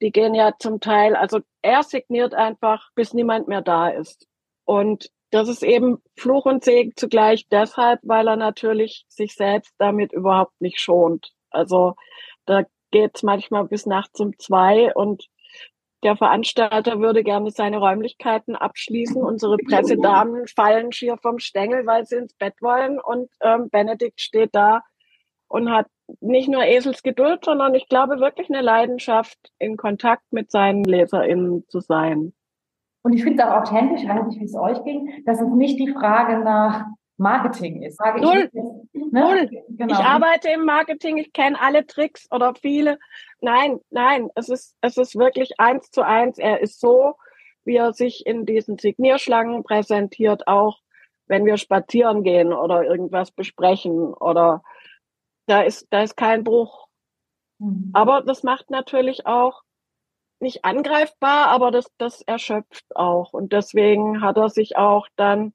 die 0.00 0.12
gehen 0.12 0.34
ja 0.34 0.52
zum 0.58 0.80
Teil, 0.80 1.16
also 1.16 1.40
er 1.62 1.82
signiert 1.82 2.34
einfach, 2.34 2.90
bis 2.94 3.14
niemand 3.14 3.48
mehr 3.48 3.62
da 3.62 3.88
ist. 3.88 4.26
Und 4.64 5.10
das 5.30 5.48
ist 5.48 5.62
eben 5.62 5.98
Fluch 6.16 6.46
und 6.46 6.62
Segen 6.64 6.92
zugleich 6.96 7.48
deshalb, 7.48 8.00
weil 8.02 8.28
er 8.28 8.36
natürlich 8.36 9.04
sich 9.08 9.34
selbst 9.34 9.74
damit 9.78 10.12
überhaupt 10.12 10.60
nicht 10.60 10.80
schont. 10.80 11.32
Also 11.50 11.94
da 12.46 12.64
geht's 12.90 13.22
manchmal 13.22 13.64
bis 13.64 13.86
nachts 13.86 14.20
um 14.20 14.38
zwei 14.38 14.94
und 14.94 15.28
der 16.04 16.16
Veranstalter 16.16 17.00
würde 17.00 17.24
gerne 17.24 17.50
seine 17.50 17.78
Räumlichkeiten 17.78 18.54
abschließen. 18.54 19.22
Unsere 19.22 19.56
Pressedamen 19.56 20.46
fallen 20.46 20.92
schier 20.92 21.16
vom 21.16 21.38
Stängel, 21.38 21.86
weil 21.86 22.04
sie 22.04 22.16
ins 22.16 22.34
Bett 22.34 22.54
wollen. 22.60 23.00
Und 23.00 23.30
ähm, 23.40 23.70
Benedikt 23.70 24.20
steht 24.20 24.50
da 24.52 24.82
und 25.48 25.70
hat 25.70 25.86
nicht 26.20 26.48
nur 26.48 26.64
Eselsgeduld, 26.64 27.44
sondern 27.44 27.74
ich 27.74 27.88
glaube 27.88 28.20
wirklich 28.20 28.48
eine 28.50 28.60
Leidenschaft, 28.60 29.38
in 29.58 29.76
Kontakt 29.76 30.24
mit 30.30 30.50
seinen 30.50 30.84
LeserInnen 30.84 31.64
zu 31.68 31.80
sein. 31.80 32.32
Und 33.02 33.12
ich 33.12 33.22
finde 33.22 33.42
es 33.42 33.48
auch 33.48 33.62
authentisch, 33.62 34.02
ich 34.02 34.08
weiß 34.08 34.26
nicht, 34.26 34.40
wie 34.40 34.44
es 34.44 34.54
euch 34.54 34.82
ging, 34.84 35.22
dass 35.26 35.40
es 35.40 35.48
nicht 35.48 35.78
die 35.78 35.92
Frage 35.92 36.38
nach 36.38 36.86
Marketing 37.16 37.82
ist. 37.82 37.98
Frage 38.00 38.20
Null. 38.20 38.50
Ich, 38.92 39.12
ne? 39.12 39.20
Null. 39.20 39.50
Genau. 39.68 39.92
Ich 39.92 40.04
arbeite 40.04 40.48
im 40.48 40.64
Marketing, 40.64 41.18
ich 41.18 41.32
kenne 41.32 41.60
alle 41.60 41.86
Tricks 41.86 42.26
oder 42.32 42.54
viele. 42.54 42.98
Nein, 43.40 43.78
nein, 43.90 44.30
es 44.34 44.48
ist, 44.48 44.74
es 44.80 44.96
ist 44.96 45.16
wirklich 45.16 45.52
eins 45.58 45.90
zu 45.90 46.02
eins. 46.02 46.38
Er 46.38 46.60
ist 46.60 46.80
so, 46.80 47.14
wie 47.64 47.76
er 47.76 47.92
sich 47.92 48.26
in 48.26 48.46
diesen 48.46 48.78
Signierschlangen 48.78 49.62
präsentiert, 49.62 50.48
auch 50.48 50.78
wenn 51.26 51.46
wir 51.46 51.56
spazieren 51.56 52.22
gehen 52.22 52.52
oder 52.52 52.84
irgendwas 52.84 53.30
besprechen 53.30 54.12
oder 54.14 54.62
da 55.46 55.62
ist, 55.62 55.86
da 55.90 56.02
ist 56.02 56.16
kein 56.16 56.44
Bruch. 56.44 56.86
Mhm. 57.58 57.90
Aber 57.92 58.22
das 58.22 58.42
macht 58.42 58.70
natürlich 58.70 59.26
auch 59.26 59.62
nicht 60.40 60.64
angreifbar, 60.64 61.48
aber 61.48 61.70
das, 61.70 61.90
das 61.98 62.20
erschöpft 62.22 62.84
auch. 62.94 63.32
Und 63.32 63.52
deswegen 63.52 64.20
hat 64.20 64.36
er 64.36 64.50
sich 64.50 64.76
auch 64.76 65.08
dann, 65.16 65.54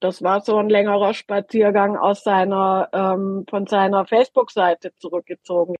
das 0.00 0.22
war 0.22 0.40
so 0.40 0.56
ein 0.56 0.70
längerer 0.70 1.14
Spaziergang 1.14 1.96
aus 1.96 2.22
seiner, 2.24 2.88
ähm, 2.92 3.44
von 3.48 3.66
seiner 3.66 4.06
Facebook-Seite 4.06 4.92
zurückgezogen. 4.96 5.74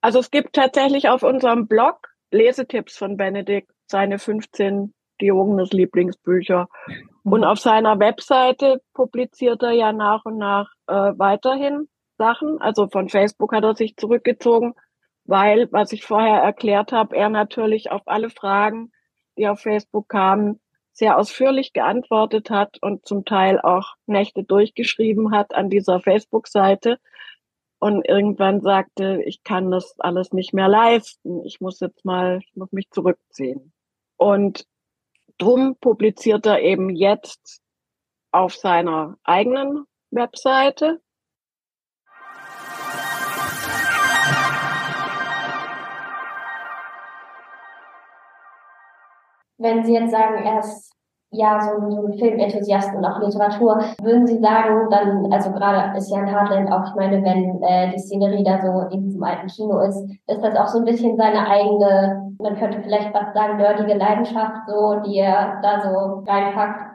Also 0.00 0.20
es 0.20 0.30
gibt 0.30 0.54
tatsächlich 0.54 1.08
auf 1.08 1.22
unserem 1.22 1.66
Blog 1.66 2.08
Lesetipps 2.30 2.96
von 2.96 3.16
Benedikt, 3.16 3.70
seine 3.86 4.18
15 4.18 4.94
Diogenes 5.20 5.72
Lieblingsbücher. 5.72 6.68
Mhm. 7.24 7.32
Und 7.32 7.44
auf 7.44 7.58
seiner 7.58 7.98
Webseite 7.98 8.80
publiziert 8.94 9.62
er 9.62 9.72
ja 9.72 9.92
nach 9.92 10.24
und 10.24 10.38
nach 10.38 10.70
äh, 10.86 11.12
weiterhin 11.16 11.88
Sachen. 12.22 12.60
Also 12.60 12.88
von 12.88 13.08
Facebook 13.08 13.52
hat 13.52 13.64
er 13.64 13.74
sich 13.74 13.96
zurückgezogen, 13.96 14.74
weil, 15.24 15.68
was 15.72 15.92
ich 15.92 16.04
vorher 16.04 16.40
erklärt 16.40 16.92
habe, 16.92 17.16
er 17.16 17.28
natürlich 17.28 17.90
auf 17.90 18.02
alle 18.06 18.30
Fragen, 18.30 18.92
die 19.36 19.48
auf 19.48 19.58
Facebook 19.60 20.08
kamen, 20.08 20.60
sehr 20.92 21.18
ausführlich 21.18 21.72
geantwortet 21.72 22.48
hat 22.50 22.78
und 22.80 23.06
zum 23.06 23.24
Teil 23.24 23.60
auch 23.60 23.94
Nächte 24.06 24.44
durchgeschrieben 24.44 25.32
hat 25.32 25.52
an 25.52 25.68
dieser 25.68 26.00
Facebook-Seite 26.00 26.98
und 27.80 28.06
irgendwann 28.06 28.60
sagte, 28.60 29.20
ich 29.24 29.42
kann 29.42 29.72
das 29.72 29.98
alles 29.98 30.32
nicht 30.32 30.54
mehr 30.54 30.68
leisten. 30.68 31.44
Ich 31.44 31.60
muss 31.60 31.80
jetzt 31.80 32.04
mal, 32.04 32.38
ich 32.44 32.54
muss 32.54 32.70
mich 32.70 32.88
zurückziehen. 32.90 33.72
Und 34.16 34.68
drum 35.38 35.74
publiziert 35.80 36.46
er 36.46 36.60
eben 36.60 36.90
jetzt 36.90 37.60
auf 38.30 38.54
seiner 38.54 39.18
eigenen 39.24 39.84
Webseite. 40.12 41.00
Wenn 49.62 49.84
Sie 49.84 49.94
jetzt 49.94 50.10
sagen, 50.10 50.44
er 50.44 50.58
ist 50.58 50.92
ja 51.30 51.60
so 51.60 51.80
ein, 51.80 51.90
so 51.90 52.06
ein 52.06 52.18
Filmenthusiast 52.18 52.94
und 52.94 53.04
auch 53.04 53.20
Literatur, 53.20 53.80
würden 54.02 54.26
Sie 54.26 54.38
sagen, 54.38 54.90
dann, 54.90 55.32
also 55.32 55.50
gerade 55.52 55.96
ist 55.96 56.10
ja 56.10 56.20
in 56.20 56.26
Heartland 56.26 56.70
auch, 56.70 56.84
ich 56.88 56.94
meine, 56.94 57.22
wenn 57.24 57.62
äh, 57.62 57.90
die 57.92 57.98
Szenerie 57.98 58.44
da 58.44 58.60
so 58.60 58.94
in 58.94 59.04
diesem 59.04 59.22
alten 59.22 59.46
Kino 59.46 59.78
ist, 59.80 60.04
ist 60.26 60.42
das 60.42 60.56
auch 60.56 60.66
so 60.66 60.80
ein 60.80 60.84
bisschen 60.84 61.16
seine 61.16 61.48
eigene, 61.48 62.34
man 62.38 62.56
könnte 62.56 62.82
vielleicht 62.82 63.12
fast 63.12 63.34
sagen, 63.34 63.56
nerdige 63.56 63.94
Leidenschaft, 63.94 64.68
so, 64.68 65.00
die 65.06 65.18
er 65.18 65.60
da 65.62 65.80
so 65.80 66.24
reinpackt? 66.26 66.92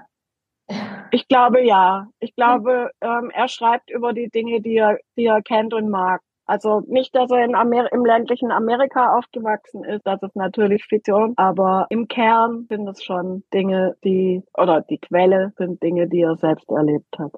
Ich 1.12 1.28
glaube 1.30 1.64
ja. 1.64 2.08
Ich 2.20 2.36
glaube, 2.36 2.92
ähm, 3.02 3.32
er 3.34 3.48
schreibt 3.48 3.90
über 3.90 4.12
die 4.12 4.30
Dinge, 4.30 4.60
die 4.60 4.76
er, 4.76 4.98
die 5.18 5.26
er 5.26 5.42
kennt 5.42 5.74
und 5.74 5.90
mag. 5.90 6.22
Also 6.48 6.82
nicht, 6.88 7.14
dass 7.14 7.30
er 7.30 7.44
in 7.44 7.56
Amer 7.56 7.92
im 7.92 8.06
ländlichen 8.06 8.52
Amerika 8.52 9.18
aufgewachsen 9.18 9.84
ist, 9.84 10.08
das 10.08 10.24
ist 10.24 10.36
natürlich 10.36 10.86
Fiktion, 10.86 11.34
aber 11.36 11.88
im 11.90 12.08
Kern 12.08 12.66
sind 12.70 12.88
es 12.88 13.04
schon 13.04 13.44
Dinge, 13.54 13.98
die, 14.06 14.44
oder 14.58 14.82
die 14.82 14.98
Quelle 14.98 15.52
sind 15.58 15.84
Dinge, 15.84 16.08
die 16.08 16.22
er 16.22 16.38
selbst 16.38 16.70
erlebt 16.70 17.20
hat. 17.20 17.34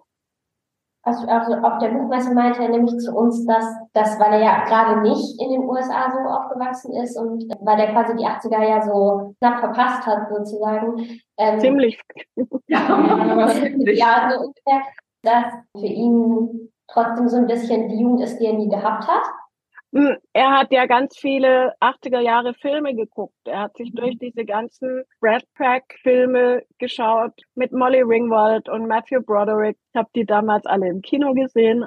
Also, 1.02 1.26
also 1.28 1.54
auf 1.54 1.80
der 1.80 1.90
Buchmesse 1.90 2.36
meinte 2.36 2.62
er 2.62 2.70
nämlich 2.70 2.96
zu 2.98 3.16
uns, 3.16 3.44
dass, 3.48 3.66
dass 3.94 4.20
weil 4.20 4.34
er 4.34 4.42
ja 4.42 4.66
gerade 4.66 5.02
nicht 5.02 5.42
in 5.42 5.50
den 5.54 5.64
USA 5.64 6.12
so 6.12 6.20
aufgewachsen 6.20 6.94
ist 6.94 7.18
und 7.18 7.46
weil 7.62 7.80
er 7.80 7.94
quasi 7.94 8.16
die 8.16 8.26
80er 8.26 8.62
ja 8.62 8.82
so 8.82 9.34
knapp 9.40 9.60
verpasst 9.60 10.06
hat 10.06 10.30
sozusagen. 10.30 11.20
Ähm, 11.38 11.60
Ziemlich. 11.60 12.00
ja, 12.68 14.30
so 14.30 14.46
ungefähr, 14.46 14.82
dass 15.24 15.46
für 15.76 15.88
ihn 15.88 16.70
trotzdem 16.94 17.28
so 17.30 17.38
ein 17.38 17.48
bisschen 17.48 17.90
die 17.90 18.00
Jugend 18.00 18.22
ist, 18.22 18.40
die 18.40 18.46
er 18.46 18.54
nie 18.54 18.70
gehabt 18.70 19.08
hat? 19.08 19.24
Hm, 19.92 20.18
er 20.34 20.52
hat 20.52 20.72
ja 20.72 20.86
ganz 20.86 21.18
viele 21.18 21.74
80er 21.82 22.20
Jahre 22.20 22.54
Filme 22.54 22.94
geguckt. 22.94 23.34
Er 23.46 23.62
hat 23.62 23.76
sich 23.76 23.92
durch 23.94 24.20
diese 24.20 24.46
ganzen 24.46 25.04
Brad 25.20 25.44
Pack 25.56 25.96
Filme 26.04 26.64
geschaut 26.78 27.34
mit 27.56 27.72
Molly 27.72 28.02
Ringwald 28.02 28.70
und 28.70 28.88
Matthew 28.88 29.22
Broderick. 29.22 29.78
Ich 29.92 29.98
habe 29.98 30.10
die 30.14 30.26
damals 30.26 30.68
alle 30.68 30.90
im 30.90 31.02
Kino 31.02 31.34
gesehen. 31.34 31.86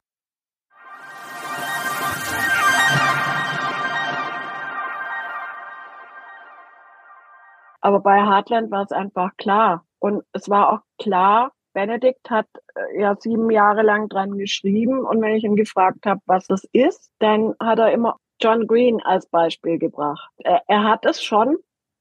Aber 7.80 8.00
bei 8.00 8.24
Heartland 8.24 8.70
war 8.72 8.82
es 8.82 8.92
einfach 8.92 9.36
klar. 9.36 9.84
Und 10.00 10.24
es 10.32 10.48
war 10.48 10.72
auch 10.72 10.80
klar, 10.98 11.52
Benedikt 11.72 12.30
hat 12.30 12.46
äh, 12.74 13.00
ja 13.00 13.16
sieben 13.18 13.50
Jahre 13.50 13.82
lang 13.82 14.08
dran 14.08 14.36
geschrieben 14.38 15.04
und 15.04 15.20
wenn 15.22 15.34
ich 15.34 15.44
ihn 15.44 15.56
gefragt 15.56 16.06
habe, 16.06 16.20
was 16.26 16.46
das 16.46 16.64
ist, 16.72 17.12
dann 17.18 17.54
hat 17.60 17.78
er 17.78 17.92
immer 17.92 18.16
John 18.40 18.66
Green 18.66 19.00
als 19.02 19.26
Beispiel 19.26 19.78
gebracht. 19.78 20.30
Er, 20.38 20.62
er 20.66 20.84
hat 20.84 21.06
es 21.06 21.22
schon 21.22 21.58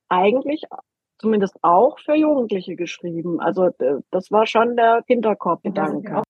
eigentlich 0.09 0.63
zumindest 1.19 1.57
auch 1.61 1.99
für 1.99 2.15
Jugendliche 2.15 2.75
geschrieben. 2.75 3.39
Also 3.39 3.69
das 4.09 4.31
war 4.31 4.47
schon 4.47 4.75
der 4.75 5.03
Hinterkopfgedanke. 5.05 6.23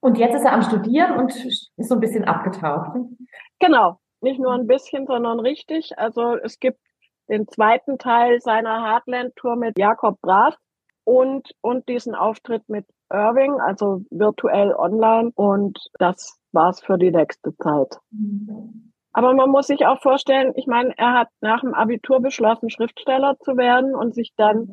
Und 0.00 0.18
jetzt 0.18 0.34
ist 0.34 0.44
er 0.44 0.52
am 0.52 0.62
Studieren 0.62 1.16
und 1.16 1.32
ist 1.32 1.70
so 1.76 1.94
ein 1.94 2.00
bisschen 2.00 2.24
abgetaucht. 2.24 2.96
Genau, 3.60 4.00
nicht 4.22 4.40
nur 4.40 4.52
ein 4.52 4.66
bisschen, 4.66 5.06
sondern 5.06 5.40
richtig. 5.40 5.98
Also 5.98 6.36
es 6.36 6.58
gibt 6.60 6.78
den 7.28 7.46
zweiten 7.48 7.98
Teil 7.98 8.40
seiner 8.40 8.82
Heartland-Tour 8.82 9.56
mit 9.56 9.78
Jakob 9.78 10.20
Braff 10.20 10.56
und, 11.04 11.52
und 11.60 11.88
diesen 11.88 12.14
Auftritt 12.14 12.68
mit 12.68 12.86
Irving, 13.10 13.60
also 13.60 14.02
virtuell 14.10 14.74
online. 14.74 15.32
Und 15.34 15.78
das 15.98 16.38
war's 16.52 16.80
für 16.80 16.98
die 16.98 17.10
nächste 17.10 17.56
Zeit. 17.56 17.98
Aber 19.12 19.34
man 19.34 19.50
muss 19.50 19.66
sich 19.66 19.86
auch 19.86 20.00
vorstellen, 20.00 20.52
ich 20.56 20.66
meine, 20.66 20.94
er 20.96 21.12
hat 21.14 21.28
nach 21.40 21.60
dem 21.60 21.74
Abitur 21.74 22.20
beschlossen, 22.20 22.70
Schriftsteller 22.70 23.36
zu 23.40 23.56
werden 23.56 23.94
und 23.94 24.14
sich 24.14 24.32
dann 24.36 24.66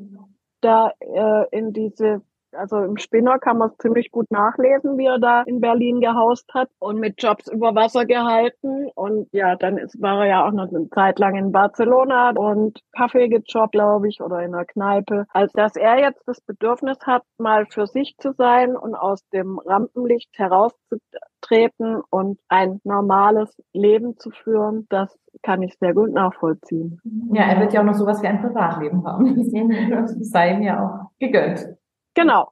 da 0.62 0.94
äh, 1.00 1.46
in 1.52 1.74
diese 1.74 2.22
also 2.54 2.78
im 2.78 2.98
Spinner 2.98 3.40
kann 3.40 3.58
man 3.58 3.70
es 3.70 3.78
ziemlich 3.78 4.12
gut 4.12 4.30
nachlesen, 4.32 4.98
wie 4.98 5.06
er 5.06 5.20
da 5.20 5.42
in 5.44 5.62
Berlin 5.62 6.02
gehaust 6.02 6.50
hat 6.54 6.70
und 6.80 7.00
mit 7.00 7.22
Jobs 7.22 7.48
über 7.48 7.76
Wasser 7.76 8.06
gehalten. 8.06 8.90
Und 8.96 9.28
ja, 9.32 9.56
dann 9.56 9.78
ist, 9.78 10.02
war 10.02 10.22
er 10.22 10.28
ja 10.28 10.48
auch 10.48 10.52
noch 10.52 10.70
eine 10.70 10.90
Zeit 10.90 11.20
lang 11.20 11.36
in 11.36 11.52
Barcelona 11.52 12.32
und 12.32 12.80
Kaffee 12.96 13.30
gejobbt, 13.30 13.74
glaube 13.74 14.08
ich, 14.08 14.22
oder 14.22 14.42
in 14.42 14.54
einer 14.54 14.66
Kneipe. 14.66 15.26
Als 15.34 15.54
dass 15.54 15.76
er 15.76 16.00
jetzt 16.00 16.24
das 16.28 16.42
Bedürfnis 16.42 17.00
hat, 17.06 17.24
mal 17.38 17.66
für 17.66 17.88
sich 17.88 18.16
zu 18.18 18.34
sein 18.34 18.76
und 18.76 18.96
aus 18.96 19.28
dem 19.30 19.60
Rampenlicht 19.60 20.30
herauszutreten 20.38 22.02
und 22.10 22.40
ein 22.48 22.80
normales 22.84 23.56
Leben 23.74 24.18
zu 24.18 24.32
führen, 24.32 24.88
das 24.90 25.18
kann 25.44 25.62
ich 25.62 25.78
sehr 25.80 25.94
gut 25.94 26.12
nachvollziehen. 26.12 27.00
Ja, 27.32 27.44
er 27.44 27.60
wird 27.60 27.74
ja 27.74 27.82
auch 27.82 27.86
noch 27.86 27.94
sowas 27.94 28.22
wie 28.22 28.28
ein 28.28 28.42
Privatleben 28.42 29.06
haben. 29.06 29.36
Das 29.90 30.16
sei 30.20 30.54
ihm 30.54 30.64
ja 30.64 30.84
auch 30.84 31.12
gegönnt. 31.20 31.68
Genau. 32.14 32.52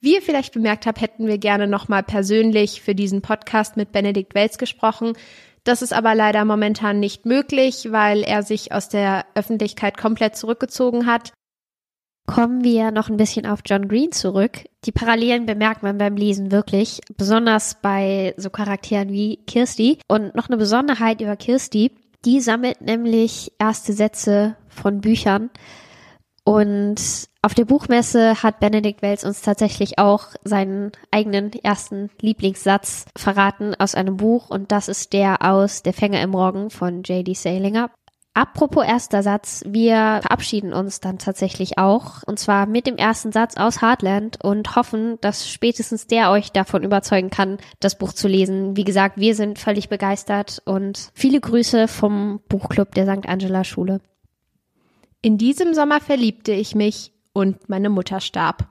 Wie 0.00 0.14
ihr 0.14 0.22
vielleicht 0.22 0.54
bemerkt 0.54 0.86
habt, 0.86 1.00
hätten 1.00 1.26
wir 1.26 1.38
gerne 1.38 1.66
nochmal 1.66 2.04
persönlich 2.04 2.82
für 2.82 2.94
diesen 2.94 3.20
Podcast 3.20 3.76
mit 3.76 3.90
Benedikt 3.90 4.34
Welz 4.34 4.56
gesprochen. 4.56 5.14
Das 5.64 5.82
ist 5.82 5.92
aber 5.92 6.14
leider 6.14 6.44
momentan 6.44 7.00
nicht 7.00 7.26
möglich, 7.26 7.88
weil 7.90 8.22
er 8.22 8.42
sich 8.42 8.72
aus 8.72 8.88
der 8.88 9.26
Öffentlichkeit 9.34 9.98
komplett 9.98 10.36
zurückgezogen 10.36 11.06
hat. 11.06 11.32
Kommen 12.28 12.62
wir 12.62 12.90
noch 12.90 13.08
ein 13.08 13.16
bisschen 13.16 13.46
auf 13.46 13.60
John 13.64 13.88
Green 13.88 14.12
zurück. 14.12 14.66
Die 14.84 14.92
Parallelen 14.92 15.46
bemerkt 15.46 15.82
man 15.82 15.96
beim 15.96 16.14
Lesen 16.14 16.52
wirklich, 16.52 17.00
besonders 17.16 17.78
bei 17.80 18.34
so 18.36 18.50
Charakteren 18.50 19.08
wie 19.08 19.38
Kirsty. 19.46 19.98
Und 20.08 20.34
noch 20.34 20.48
eine 20.48 20.58
Besonderheit 20.58 21.22
über 21.22 21.36
Kirsty, 21.36 21.90
die 22.26 22.40
sammelt 22.42 22.82
nämlich 22.82 23.52
erste 23.58 23.94
Sätze 23.94 24.56
von 24.68 25.00
Büchern. 25.00 25.48
Und 26.44 27.00
auf 27.40 27.54
der 27.54 27.64
Buchmesse 27.64 28.42
hat 28.42 28.60
Benedikt 28.60 29.00
Wells 29.00 29.24
uns 29.24 29.40
tatsächlich 29.40 29.98
auch 29.98 30.26
seinen 30.44 30.92
eigenen 31.10 31.50
ersten 31.54 32.10
Lieblingssatz 32.20 33.06
verraten 33.16 33.74
aus 33.78 33.94
einem 33.94 34.18
Buch 34.18 34.50
und 34.50 34.70
das 34.70 34.88
ist 34.88 35.14
der 35.14 35.42
aus 35.42 35.82
Der 35.82 35.94
Fänger 35.94 36.20
im 36.20 36.30
Morgen 36.30 36.68
von 36.68 37.04
J.D. 37.04 37.32
Salinger. 37.32 37.90
Apropos 38.38 38.86
erster 38.86 39.24
Satz, 39.24 39.64
wir 39.66 40.20
verabschieden 40.22 40.72
uns 40.72 41.00
dann 41.00 41.18
tatsächlich 41.18 41.76
auch 41.76 42.22
und 42.22 42.38
zwar 42.38 42.66
mit 42.66 42.86
dem 42.86 42.94
ersten 42.94 43.32
Satz 43.32 43.56
aus 43.56 43.82
Heartland 43.82 44.38
und 44.44 44.76
hoffen, 44.76 45.18
dass 45.20 45.50
spätestens 45.50 46.06
der 46.06 46.30
euch 46.30 46.52
davon 46.52 46.84
überzeugen 46.84 47.30
kann, 47.30 47.58
das 47.80 47.98
Buch 47.98 48.12
zu 48.12 48.28
lesen. 48.28 48.76
Wie 48.76 48.84
gesagt, 48.84 49.18
wir 49.18 49.34
sind 49.34 49.58
völlig 49.58 49.88
begeistert 49.88 50.62
und 50.66 51.10
viele 51.14 51.40
Grüße 51.40 51.88
vom 51.88 52.38
Buchclub 52.48 52.94
der 52.94 53.12
St. 53.12 53.28
Angela 53.28 53.64
Schule. 53.64 54.00
In 55.20 55.36
diesem 55.36 55.74
Sommer 55.74 56.00
verliebte 56.00 56.52
ich 56.52 56.76
mich 56.76 57.12
und 57.32 57.68
meine 57.68 57.90
Mutter 57.90 58.20
starb. 58.20 58.68